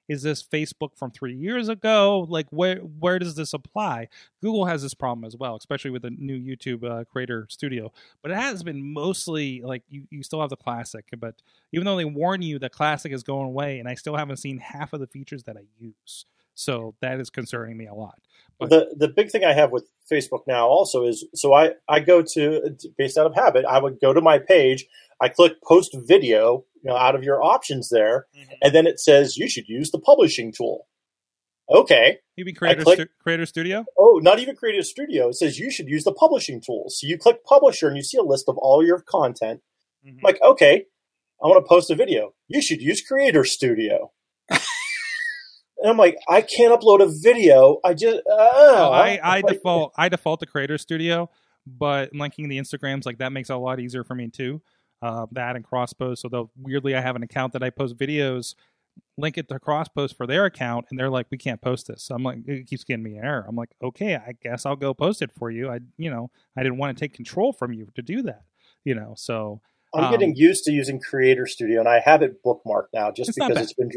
[0.10, 2.26] Is this Facebook from three years ago?
[2.30, 4.10] Like, where where does this apply?
[4.42, 7.92] Google has this problem as well, especially with the new YouTube uh, Creator Studio.
[8.22, 11.36] But it has been mostly like you, you still have the classic, but
[11.72, 14.58] even though they warn you that classic is going away, and I still haven't seen
[14.58, 16.26] half of the features that I use,
[16.56, 18.20] so that is concerning me a lot.
[18.60, 22.00] But the the big thing I have with Facebook now also is so I I
[22.00, 24.86] go to based out of habit I would go to my page
[25.20, 28.28] I click post video you know out of your options there
[28.62, 30.88] and then it says you should use the publishing tool.
[31.70, 32.20] Okay.
[32.36, 33.86] you mean Creator click- Stu- Creator Studio?
[33.98, 35.30] Oh, not even Creative Studio.
[35.30, 36.86] It says you should use the publishing tool.
[36.90, 39.62] So you click publisher and you see a list of all your content.
[40.06, 40.22] Mhm.
[40.22, 40.86] Like, okay,
[41.42, 42.34] I want to post a video.
[42.48, 44.12] You should use Creator Studio.
[45.84, 47.80] And I'm like, I can't upload a video.
[47.84, 51.30] I just, uh, Oh, I, I Like, default I default to Creator Studio,
[51.68, 54.62] but linking the Instagrams like that makes it a lot easier for me too.
[55.02, 56.20] Uh, that and Crosspost.
[56.20, 58.56] So though weirdly, I have an account that I post videos,
[59.18, 62.04] link it to Crosspost for their account, and they're like, we can't post this.
[62.04, 63.46] So I'm like, it keeps getting me an error.
[63.46, 65.70] I'm like, okay, I guess I'll go post it for you.
[65.70, 68.44] I you know I didn't want to take control from you to do that.
[68.86, 69.60] You know, so
[69.94, 73.30] I'm um, getting used to using Creator Studio, and I have it bookmarked now just
[73.30, 73.92] It's because it's been.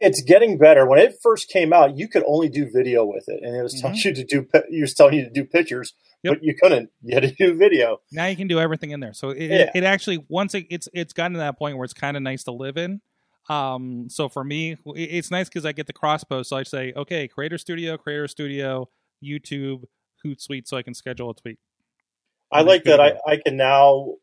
[0.00, 0.86] It's getting better.
[0.86, 3.80] When it first came out, you could only do video with it, and it was
[3.80, 4.46] telling you to do.
[4.52, 5.92] It was telling you to do pictures,
[6.24, 6.28] Mm-hmm.
[6.28, 6.34] Yep.
[6.38, 6.90] but you couldn't.
[7.02, 8.00] You had to do video.
[8.10, 9.12] now you can do everything in there.
[9.12, 9.56] So it, Yeah.
[9.56, 12.22] it, it actually once it, it's it's gotten to that point where it's kind of
[12.22, 13.00] nice to live in.
[13.48, 16.48] Um, so for me, it- it's nice because I get the cross post.
[16.50, 18.88] So I say, okay, Creator Studio, Creator Studio,
[19.22, 19.84] YouTube,
[20.24, 21.58] Hootsuite, so I can schedule a tweet.
[22.50, 23.00] I like that.
[23.00, 24.14] I, I can now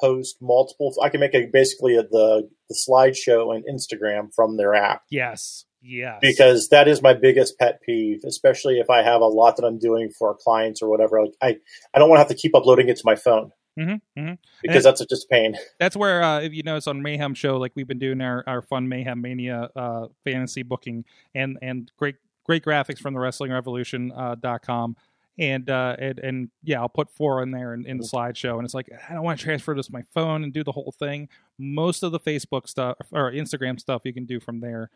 [0.00, 0.94] post multiple.
[1.02, 5.64] I can make a basically a, the the slideshow and Instagram from their app Yes,
[5.82, 6.18] yes.
[6.20, 9.78] because that is my biggest pet peeve, especially if I have a lot that I'm
[9.78, 11.22] doing for clients or whatever.
[11.22, 11.56] Like I,
[11.94, 14.32] I don't want to have to keep uploading it to my phone hmm hmm
[14.62, 15.54] because that's just a pain.
[15.78, 18.62] that's where uh, if you notice on mayhem show like we've been doing our, our
[18.62, 24.12] fun mayhem mania uh, fantasy booking and and great great graphics from the wrestling revolution
[24.12, 24.96] uh, dot com
[25.38, 28.64] and uh and, and yeah i'll put four in there in, in the slideshow and
[28.64, 30.94] it's like i don't want to transfer this to my phone and do the whole
[30.98, 31.28] thing
[31.58, 34.90] most of the facebook stuff or instagram stuff you can do from there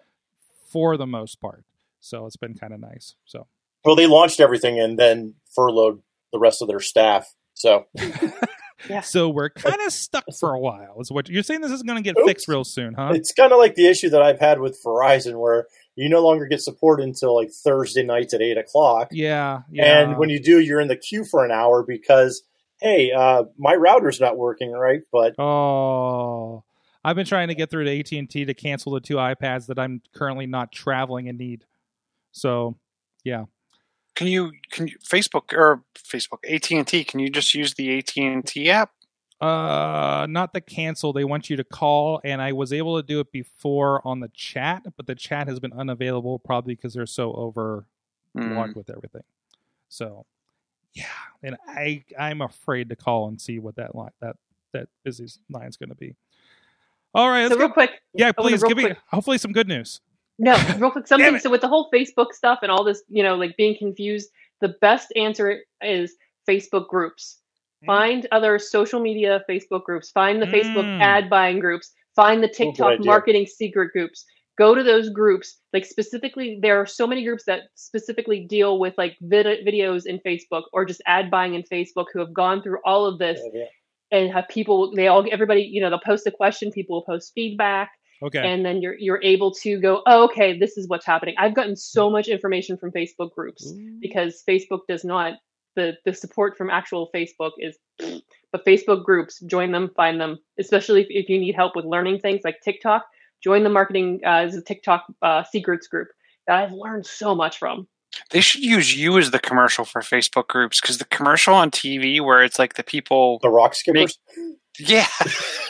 [0.71, 1.65] for the most part
[2.01, 3.47] so it's been kind of nice so
[3.85, 6.01] Well, they launched everything and then furloughed
[6.33, 7.35] the rest of their staff.
[7.55, 7.87] So
[8.89, 9.03] Yeah.
[9.03, 11.99] so we're kind of stuck for a while is what you're saying this is going
[11.99, 12.27] to get Oops.
[12.27, 15.39] fixed real soon huh it's kind of like the issue that I've had with Verizon,
[15.39, 15.67] where
[15.97, 19.09] you no longer get support until like Thursday nights at eight o'clock.
[19.11, 22.43] yeah yeah And when you do, you're in the queue for an hour because,
[22.81, 25.03] hey, uh, my router's not working right.
[25.13, 26.65] But Oh,
[27.05, 29.67] I've been trying to get through to AT and T to cancel the two iPads
[29.67, 31.65] that I'm currently not traveling and need.
[32.33, 32.77] So,
[33.25, 33.45] yeah,
[34.15, 37.05] Can you can you Facebook or Facebook AT and T?
[37.05, 38.91] Can you just use the AT and T app?
[39.41, 41.13] Uh, not the cancel.
[41.13, 44.29] They want you to call, and I was able to do it before on the
[44.35, 47.87] chat, but the chat has been unavailable probably because they're so overlogged
[48.37, 48.73] Hmm.
[48.79, 49.23] with everything.
[49.89, 50.27] So,
[50.95, 51.05] yeah,
[51.43, 54.37] and I I'm afraid to call and see what that line that
[54.73, 56.15] that busy line's going to be.
[57.15, 57.75] All right, let's So real go.
[57.75, 60.01] quick, Yeah, please real give me hopefully some good news.
[60.39, 61.39] No, real quick, something.
[61.41, 64.31] So with the whole Facebook stuff and all this, you know, like being confused,
[64.61, 66.15] the best answer is
[66.49, 67.39] Facebook groups.
[67.83, 67.87] Mm.
[67.87, 70.11] Find other social media Facebook groups.
[70.11, 71.01] Find the Facebook Mm.
[71.01, 71.93] ad buying groups.
[72.17, 74.25] Find the TikTok marketing secret groups.
[74.59, 75.59] Go to those groups.
[75.73, 80.19] Like specifically, there are so many groups that specifically deal with like vid- videos in
[80.27, 83.65] Facebook or just ad buying in Facebook who have gone through all of this yeah,
[84.11, 84.93] and have people.
[84.95, 86.71] They all everybody, you know, they'll post a question.
[86.73, 87.91] People will post feedback
[88.23, 88.39] Okay.
[88.41, 91.75] and then you're you're able to go oh, okay this is what's happening i've gotten
[91.75, 95.39] so much information from facebook groups because facebook does not
[95.81, 97.79] the the support from actual facebook is
[98.53, 102.19] but facebook groups join them find them especially if, if you need help with learning
[102.19, 103.05] things like tiktok
[103.43, 106.09] join the marketing uh, is a tiktok uh, secrets group
[106.47, 107.87] that i've learned so much from
[108.31, 112.21] They should use you as the commercial for Facebook groups because the commercial on TV
[112.21, 114.19] where it's like the people, the rock skippers.
[114.81, 115.07] yeah,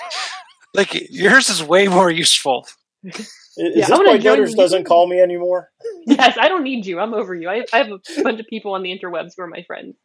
[0.75, 2.67] like yours is way more useful.
[3.57, 4.57] Is Yeah, this I'm gonna why join Dutters you.
[4.57, 5.71] doesn't call me anymore?
[6.07, 8.73] yes i don't need you i'm over you i, I have a bunch of people
[8.75, 9.97] on the interwebs who are my friends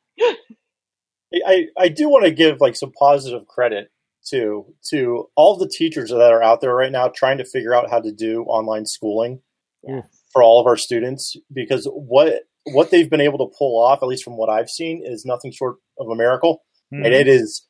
[1.45, 3.91] I, I do want to give like some positive credit
[4.27, 7.89] to to all the teachers that are out there right now trying to figure out
[7.89, 9.41] how to do online schooling
[9.83, 10.05] yes.
[10.31, 14.07] for all of our students because what what they've been able to pull off, at
[14.07, 16.63] least from what I've seen, is nothing short of a miracle.
[16.91, 17.05] Mhm.
[17.05, 17.67] And it is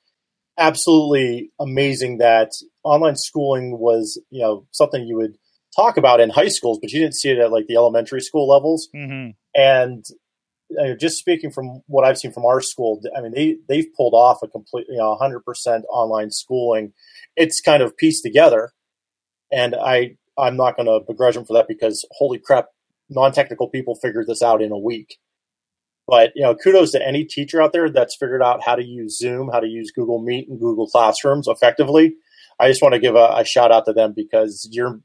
[0.58, 2.52] absolutely amazing that
[2.84, 5.36] online schooling was, you know, something you would
[5.76, 8.48] talk about in high schools, but you didn't see it at like the elementary school
[8.48, 8.90] levels.
[8.96, 9.36] Mhm.
[9.56, 10.06] And
[10.80, 14.14] uh, just speaking from what I've seen from our school, I mean, they they've pulled
[14.14, 16.94] off a complete, you know, 100% online schooling.
[17.36, 18.74] It's kind of pieced together,
[19.52, 22.68] and I I'm not going to begrudge them for that because holy crap,
[23.10, 25.18] non-technical people figured this out in a week.
[26.08, 29.18] But you know, kudos to any teacher out there that's figured out how to use
[29.18, 32.16] Zoom, how to use Google Meet and Google Classrooms effectively.
[32.60, 35.00] I just want to give a, a shout out to them because you're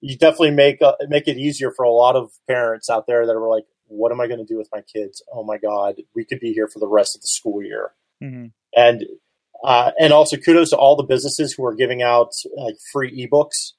[0.00, 3.32] you definitely make uh, make it easier for a lot of parents out there that
[3.32, 5.22] are like, "What am I going to do with my kids?
[5.32, 7.92] Oh my God, we could be here for the rest of the school year."
[8.22, 8.52] Mhm.
[8.76, 9.04] And
[9.64, 13.72] uh, and also kudos to all the businesses who are giving out like free ebooks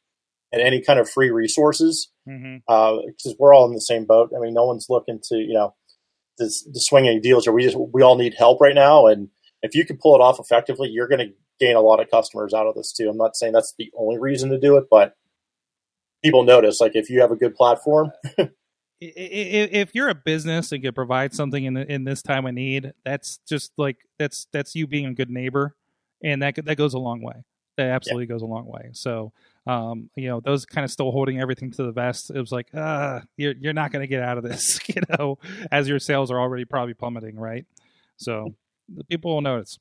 [0.52, 4.32] and any kind of free resources because we're all in the same boat.
[4.36, 5.76] I mean, no one's looking to you know
[6.38, 9.08] to, to swing any deals, or we just we all need help right now.
[9.08, 9.30] And
[9.62, 12.54] if you can pull it off effectively, you're going to gain a lot of customers
[12.54, 13.10] out of this too.
[13.10, 15.16] I'm not saying that's the only reason to do it, but
[16.24, 16.80] people notice.
[16.80, 18.12] Like if you have a good platform,
[19.02, 23.40] If you're a business and can provide something in in this time of need, that's
[23.48, 25.76] just like that's that's you being a good neighbor,
[26.22, 27.46] and that that goes a long way.
[27.78, 28.90] That absolutely goes a long way.
[28.92, 29.32] So,
[29.66, 32.30] um, you know, those kind of still holding everything to the vest.
[32.30, 35.38] It was like, ah, you're you're not going to get out of this, you know,
[35.72, 37.66] as your sales are already probably plummeting, right?
[38.18, 38.54] So,
[38.94, 39.80] the people will notice.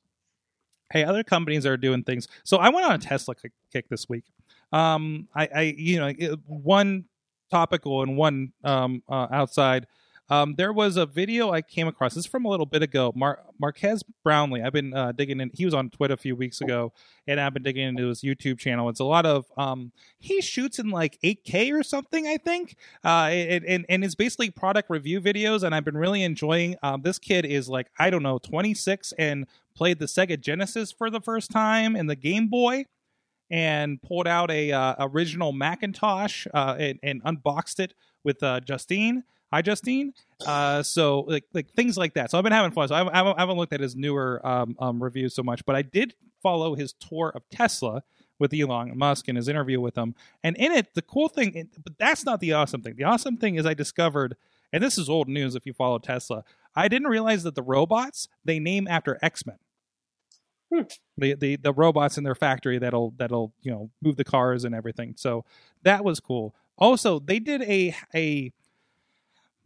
[0.93, 2.27] Hey, other companies are doing things.
[2.43, 3.35] So I went on a Tesla
[3.71, 4.23] kick this week.
[4.71, 7.05] Um, I, I, you know, it- one
[7.51, 9.87] topical and one um, uh, outside.
[10.31, 12.13] Um, there was a video I came across.
[12.13, 13.11] This is from a little bit ago.
[13.15, 14.61] Mar- Marques Brownlee.
[14.61, 15.49] I've been uh, digging in.
[15.55, 16.93] He was on Twitter a few weeks ago,
[17.25, 18.89] and I've been digging into his YouTube channel.
[18.89, 22.75] It's a lot of um, he shoots in like 8K or something, I think.
[23.03, 26.75] Uh, and, and and it's basically product review videos, and I've been really enjoying.
[26.83, 31.09] Um, this kid is like I don't know, 26, and played the Sega Genesis for
[31.09, 32.85] the first time and the Game Boy
[33.49, 37.93] and pulled out a uh, original Macintosh uh, and, and unboxed it
[38.23, 39.23] with uh, Justine.
[39.51, 40.13] Hi, Justine.
[40.45, 42.29] Uh, so like like things like that.
[42.29, 42.87] So I've been having fun.
[42.87, 45.81] So I I haven't looked at his newer um, um, reviews so much, but I
[45.81, 48.03] did follow his tour of Tesla
[48.37, 50.15] with Elon Musk and his interview with him.
[50.43, 52.95] And in it, the cool thing, but that's not the awesome thing.
[52.95, 54.37] The awesome thing is I discovered,
[54.71, 56.43] and this is old news if you follow Tesla.
[56.75, 59.57] I didn't realize that the robots they name after X Men
[61.17, 64.75] the, the the robots in their factory that'll that'll you know move the cars and
[64.75, 65.13] everything.
[65.17, 65.45] So
[65.83, 66.55] that was cool.
[66.77, 68.51] Also, they did a a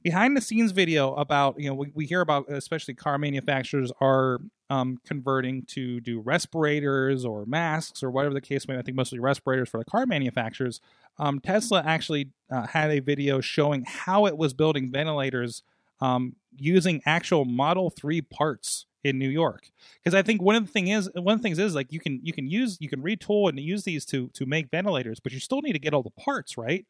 [0.01, 4.39] behind the scenes video about you know we, we hear about especially car manufacturers are
[4.70, 8.80] um, converting to do respirators or masks or whatever the case may be.
[8.80, 10.82] I think mostly respirators for the car manufacturers.
[11.20, 15.64] Um, Tesla actually uh, had a video showing how it was building ventilators
[16.01, 19.70] um, using actual Model Three parts in New York
[20.01, 21.99] because I think one of the thing is one of the things is like you
[21.99, 25.32] can you can use you can retool and use these to to make ventilators, but
[25.32, 26.86] you still need to get all the parts right.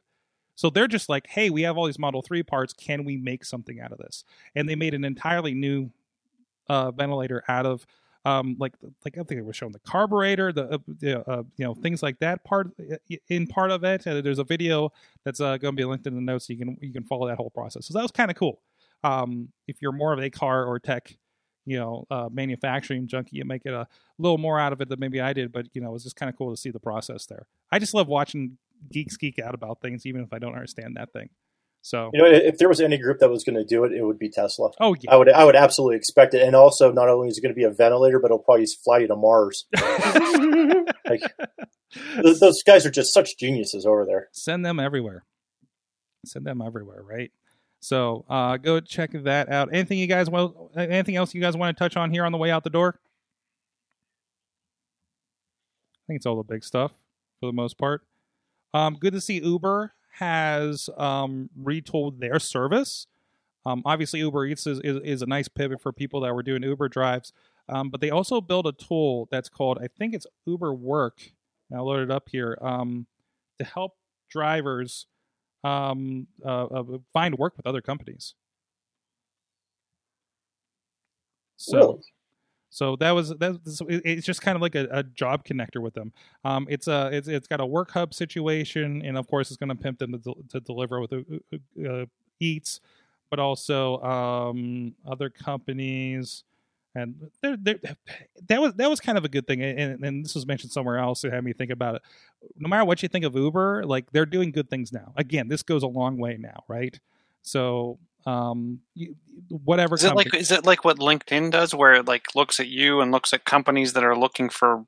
[0.56, 2.74] So they're just like, hey, we have all these Model Three parts.
[2.74, 4.24] Can we make something out of this?
[4.56, 5.90] And they made an entirely new
[6.70, 7.86] uh, ventilator out of
[8.26, 11.74] um, like like I think it was showing the carburetor, the uh, uh, you know
[11.74, 12.70] things like that part
[13.30, 14.08] in part of it.
[14.08, 14.92] Uh, there's a video
[15.26, 17.28] that's uh, going to be linked in the notes, so you can you can follow
[17.28, 17.86] that whole process.
[17.86, 18.62] So that was kind of cool.
[19.04, 21.18] Um, if you're more of a car or tech
[21.66, 23.88] you know uh, manufacturing junkie you make it a
[24.18, 26.16] little more out of it than maybe i did but you know it was just
[26.16, 28.58] kind of cool to see the process there i just love watching
[28.92, 31.30] geeks geek out about things even if i don't understand that thing
[31.86, 34.02] so You know, if there was any group that was going to do it, it
[34.06, 34.70] would be Tesla.
[34.80, 36.42] oh yeah, I would, I would absolutely expect it.
[36.42, 39.00] And also, not only is it going to be a ventilator, but it'll probably fly
[39.00, 39.66] you to Mars.
[41.06, 41.22] Like
[42.24, 44.30] th- those guys are just such geniuses over there.
[44.32, 45.26] send them everywhere
[46.26, 47.34] send them everywhere right
[47.84, 49.70] so uh go check that out.
[49.72, 52.38] Anything you guys want anything else you guys want to touch on here on the
[52.38, 53.00] way out the door?
[55.96, 56.92] I think it's all the big stuff
[57.40, 58.02] for the most part.
[58.74, 63.08] Um good to see uber has um retooled their service.
[63.66, 66.64] Um obviously uber eats is, is, is a nice pivot for people that were doing
[66.64, 67.34] uber drives
[67.70, 71.32] um, but they also built a tool that's called i think it's uber work
[71.70, 73.08] and i'll load it up here um,
[73.58, 73.96] to help
[74.30, 75.08] drivers
[75.64, 76.84] um, uh, uh,
[77.14, 78.36] find work with other companies.
[81.58, 82.00] So, Really?
[82.70, 86.12] so that was that's it's just kind of like a, a job connector with them.
[86.44, 89.70] Um, it's a it's it's got a work hub situation, and of course, it's going
[89.70, 92.06] to pimp them to, del- to deliver with uh, uh,
[92.40, 92.82] Eats,
[93.30, 96.44] but also um, other companies.
[96.96, 97.80] And there, there,
[98.48, 101.00] that was that was kind of a good thing, and, and this was mentioned somewhere
[101.00, 101.24] else.
[101.24, 102.02] It had me think about it.
[102.58, 105.12] No matter what you think of Uber, like they're doing good things now.
[105.18, 107.00] Again, this goes a long way now, right?
[107.42, 109.16] So, um, you,
[109.50, 109.96] whatever.
[109.96, 113.02] Is it like is it like what LinkedIn does, where it like looks at you
[113.02, 114.86] and looks at companies that are looking for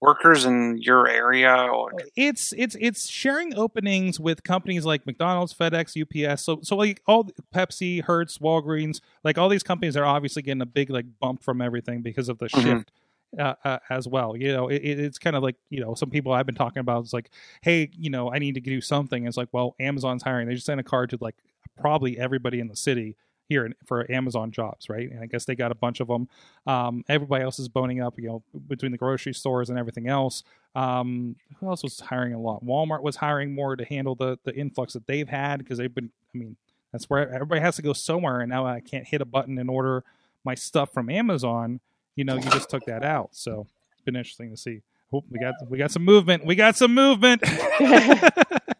[0.00, 1.54] workers in your area?
[1.54, 6.42] Or, it's it's it's sharing openings with companies like McDonald's, FedEx, UPS.
[6.42, 10.66] So so like all Pepsi, Hertz, Walgreens, like all these companies are obviously getting a
[10.66, 12.62] big like bump from everything because of the Mhm.
[12.62, 12.92] shift.
[13.36, 16.08] Uh, uh, as well, you know, it, it- it's kind of like you know some
[16.08, 17.02] people I've been talking about.
[17.04, 17.28] It's like,
[17.60, 19.26] hey, you know, I need to do something.
[19.26, 20.46] It's like, well, Amazon's hiring.
[20.46, 21.34] They just sent a card to like
[21.78, 23.16] probably everybody in the city
[23.48, 25.10] here for Amazon jobs, right?
[25.10, 26.28] And I guess they got a bunch of them.
[26.66, 30.42] Um, everybody else is boning up, you know, between the grocery stores and everything else.
[30.74, 32.64] Um, who else was hiring a lot?
[32.64, 36.10] Walmart was hiring more to handle the the influx that they've had because they've been.
[36.34, 36.56] I mean,
[36.92, 39.70] that's where everybody has to go somewhere, and now I can't hit a button and
[39.70, 40.04] order
[40.44, 41.80] my stuff from Amazon.
[42.14, 44.82] You know, you just took that out, so it's been interesting to see.
[45.12, 46.44] Oh, we got we got some movement.
[46.44, 47.42] We got some movement.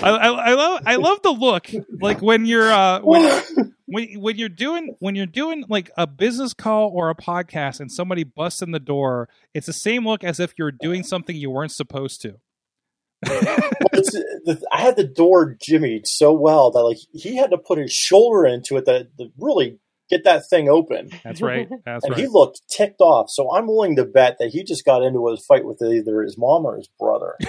[0.00, 1.70] I, I, I love I love the look
[2.00, 3.42] like when you're uh when,
[3.86, 7.90] when when you're doing when you're doing like a business call or a podcast and
[7.90, 11.50] somebody busts in the door it's the same look as if you're doing something you
[11.50, 12.36] weren't supposed to
[14.72, 18.46] I had the door jimmied so well that like he had to put his shoulder
[18.46, 19.78] into it that to really
[20.10, 21.10] get that thing open.
[21.22, 23.30] that's right that's And he looked ticked off.
[23.30, 26.36] So I'm willing to bet that he just got into a fight with either his
[26.36, 27.34] mom or his brother.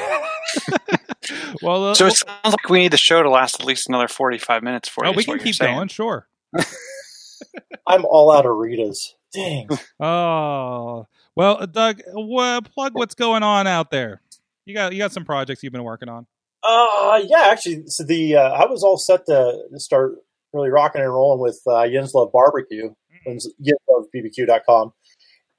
[1.61, 4.07] well uh, so it sounds like we need the show to last at least another
[4.07, 5.17] forty-five minutes for oh, you.
[5.17, 5.75] we can keep saying.
[5.75, 6.27] going sure
[7.87, 9.15] I'm all out of Rita's.
[9.33, 9.67] Dang.
[9.99, 14.21] oh well Doug wha plug what's going on out there
[14.65, 16.25] you got you got some projects you've been working on
[16.67, 20.15] Uh, yeah, actually, so the uh, I was all set to start
[20.51, 22.93] really rocking and rolling with uh, Yinz Love Barbecue,
[23.23, 24.93] Jens YinzLoveBBQ.com,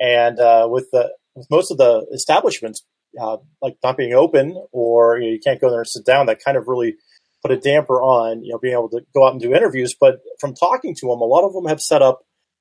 [0.01, 2.85] and uh, with the with most of the establishments
[3.21, 6.27] uh, like not being open or you, know, you can't go there and sit down,
[6.27, 6.97] that kind of really
[7.43, 9.95] put a damper on you know being able to go out and do interviews.
[9.99, 12.21] But from talking to them, a lot of them have set up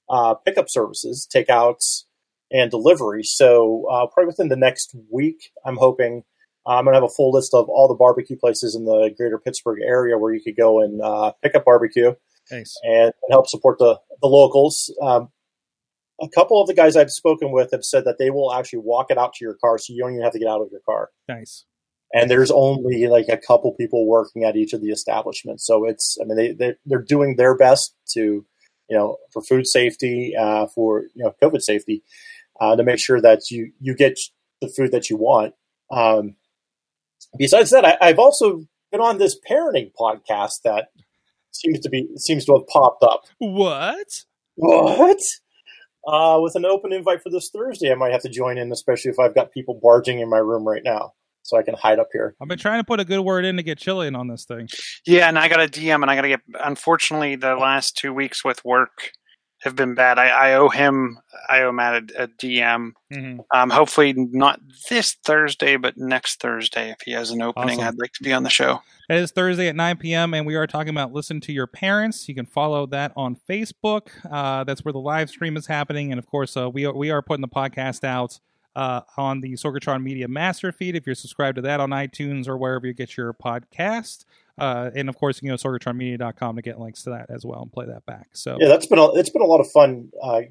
[0.09, 2.03] uh, pickup services, takeouts,
[2.51, 3.23] and delivery.
[3.23, 6.23] So uh, probably within the next week, I'm hoping
[6.65, 9.13] uh, I'm going to have a full list of all the barbecue places in the
[9.15, 12.13] greater Pittsburgh area where you could go and uh, pick up barbecue
[12.51, 12.79] Nice.
[12.83, 14.93] and, and help support the, the locals.
[15.01, 15.29] Um,
[16.21, 19.07] a couple of the guys I've spoken with have said that they will actually walk
[19.09, 20.81] it out to your car so you don't even have to get out of your
[20.85, 21.09] car.
[21.27, 21.65] Nice.
[22.13, 25.65] And there's only like a couple people working at each of the establishments.
[25.65, 28.45] So it's, I mean, they, they, they're doing their best to,
[28.89, 32.03] you know, for food safety, uh, for, you know, COVID safety,
[32.61, 34.17] uh, to make sure that you, you get
[34.61, 35.55] the food that you want.
[35.91, 36.35] Um,
[37.37, 40.89] besides that, I, I've also been on this parenting podcast that
[41.51, 43.23] seems to be, seems to have popped up.
[43.39, 44.23] What?
[44.55, 45.19] What?
[46.07, 49.11] Uh, with an open invite for this Thursday, I might have to join in, especially
[49.11, 52.09] if I've got people barging in my room right now, so I can hide up
[52.13, 52.35] here.
[52.41, 54.69] I've been trying to put a good word in to get Chillian on this thing.
[55.05, 56.41] Yeah, and I got a DM, and I got to get.
[56.63, 59.11] Unfortunately, the last two weeks with work
[59.65, 60.17] have been bad.
[60.17, 61.19] I, I owe him.
[61.49, 62.91] I owe Matt a, a DM.
[63.11, 64.59] hmm Um, hopefully not
[64.89, 67.79] this Thursday, but next Thursday if he has an opening.
[67.79, 67.87] Awesome.
[67.89, 68.81] I'd like to be on the show.
[69.09, 72.27] It is Thursday at 9 p.m., and we are talking about Listen to Your Parents.
[72.27, 74.07] You can follow that on Facebook.
[74.31, 76.11] Uh, that's where the live stream is happening.
[76.11, 78.39] And of course, uh, we, are, we are putting the podcast out
[78.75, 82.57] uh, on the Sorgatron Media Master feed if you're subscribed to that on iTunes or
[82.57, 84.25] wherever you get your podcast.
[84.57, 87.71] Uh, and of course, you know, sorgatronmedia.com to get links to that as well and
[87.71, 88.29] play that back.
[88.33, 90.09] So, Yeah, that's been a, it's been a lot of fun.
[90.23, 90.41] Uh,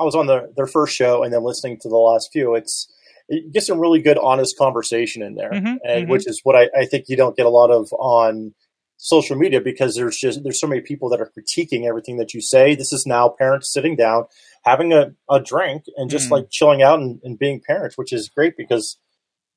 [0.00, 2.54] I was on the, their first show and then listening to the last few.
[2.54, 2.92] It's
[3.28, 6.08] you get some really good, honest conversation in there, Mhm, and mhm.
[6.08, 8.54] which is what I, I think you don't get a lot of on
[8.96, 12.40] social media because there's just there's so many people that are critiquing everything that you
[12.40, 12.74] say.
[12.74, 14.24] This is now parents sitting down,
[14.64, 16.32] having a, a drink, and just Mm.
[16.32, 18.96] like chilling out and, and being parents, which is great because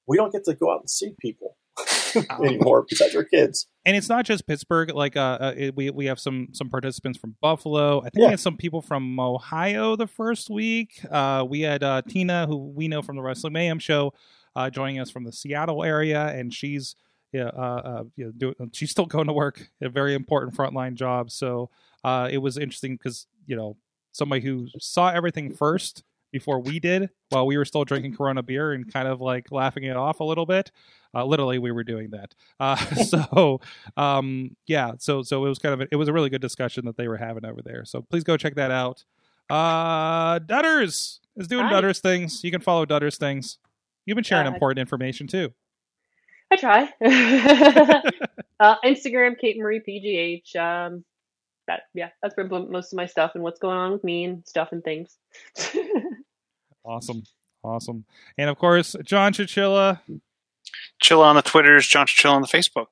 [0.05, 1.55] we don't get to go out and see people
[2.43, 3.67] anymore besides our kids.
[3.85, 4.93] And it's not just Pittsburgh.
[4.93, 7.99] Like, uh, uh we we have some some participants from Buffalo.
[7.99, 11.01] I think we had some people from Ohio the first week.
[11.09, 14.13] Uh, we had uh, Tina, who we know from the Wrestling Mayhem show,
[14.55, 16.95] uh, joining us from the Seattle area, and she's
[17.31, 21.31] yeah, uh, uh, you do, she's still going to work a very important frontline job.
[21.31, 21.69] So
[22.03, 23.77] uh, it was interesting because you know
[24.11, 28.73] somebody who saw everything first before we did while we were still drinking Corona beer
[28.73, 30.71] and kind of like laughing it off a little bit.
[31.13, 32.33] Uh, literally, we were doing that.
[32.59, 33.59] Uh, so,
[33.97, 34.93] um, yeah.
[34.97, 37.07] So, so it was kind of a, it was a really good discussion that they
[37.07, 37.85] were having over there.
[37.85, 39.03] So please go check that out.
[39.49, 41.73] Uh, Dutters is doing Hi.
[41.73, 42.43] Dutters things.
[42.43, 43.57] You can follow Dutters things.
[44.05, 45.53] You've been sharing Uh, important information too.
[46.51, 46.93] I try.
[48.59, 50.55] uh, Instagram, Kate Marie PGH.
[50.55, 51.03] Um,
[51.67, 54.45] that yeah, that's where most of my stuff and what's going on with me and
[54.47, 55.17] stuff and things.
[56.83, 57.21] Awesome,
[57.63, 58.05] awesome,
[58.39, 60.01] and of course, John Chichilla.
[60.99, 62.87] Chill on the Twitters, John Chill on the Facebook.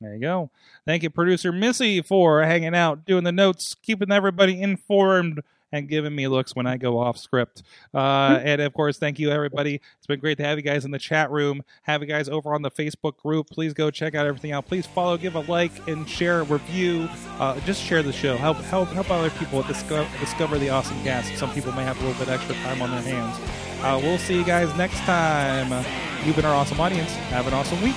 [0.00, 0.50] There you go.
[0.86, 5.42] Thank you, producer Missy, for hanging out, doing the notes, keeping everybody informed,
[5.74, 7.62] and giving me looks when I go off script.
[7.92, 9.80] Uh, and of course, thank you, everybody.
[9.98, 12.54] It's been great to have you guys in the chat room, have you guys over
[12.54, 13.50] on the Facebook group.
[13.50, 14.66] Please go check out everything out.
[14.66, 17.08] Please follow, give a like, and share, review.
[17.38, 18.36] Uh, just share the show.
[18.36, 21.36] Help help help other people discover, discover the awesome cast.
[21.36, 23.36] Some people may have a little bit extra time on their hands.
[23.82, 25.84] Uh, we'll see you guys next time.
[26.24, 27.10] You've been our awesome audience.
[27.10, 27.96] Have an awesome week.